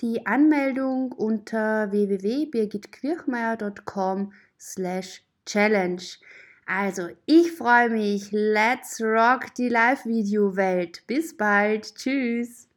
Die 0.01 0.25
Anmeldung 0.25 1.13
unter 1.13 1.89
www.birgitquirchmeier.com 1.89 4.33
slash 4.59 5.23
challenge. 5.45 6.17
Also, 6.67 7.09
ich 7.25 7.51
freue 7.51 7.89
mich. 7.89 8.31
Let's 8.31 8.99
rock 9.01 9.53
die 9.55 9.69
Live-Video-Welt. 9.69 11.03
Bis 11.05 11.37
bald. 11.37 11.95
Tschüss. 11.95 12.67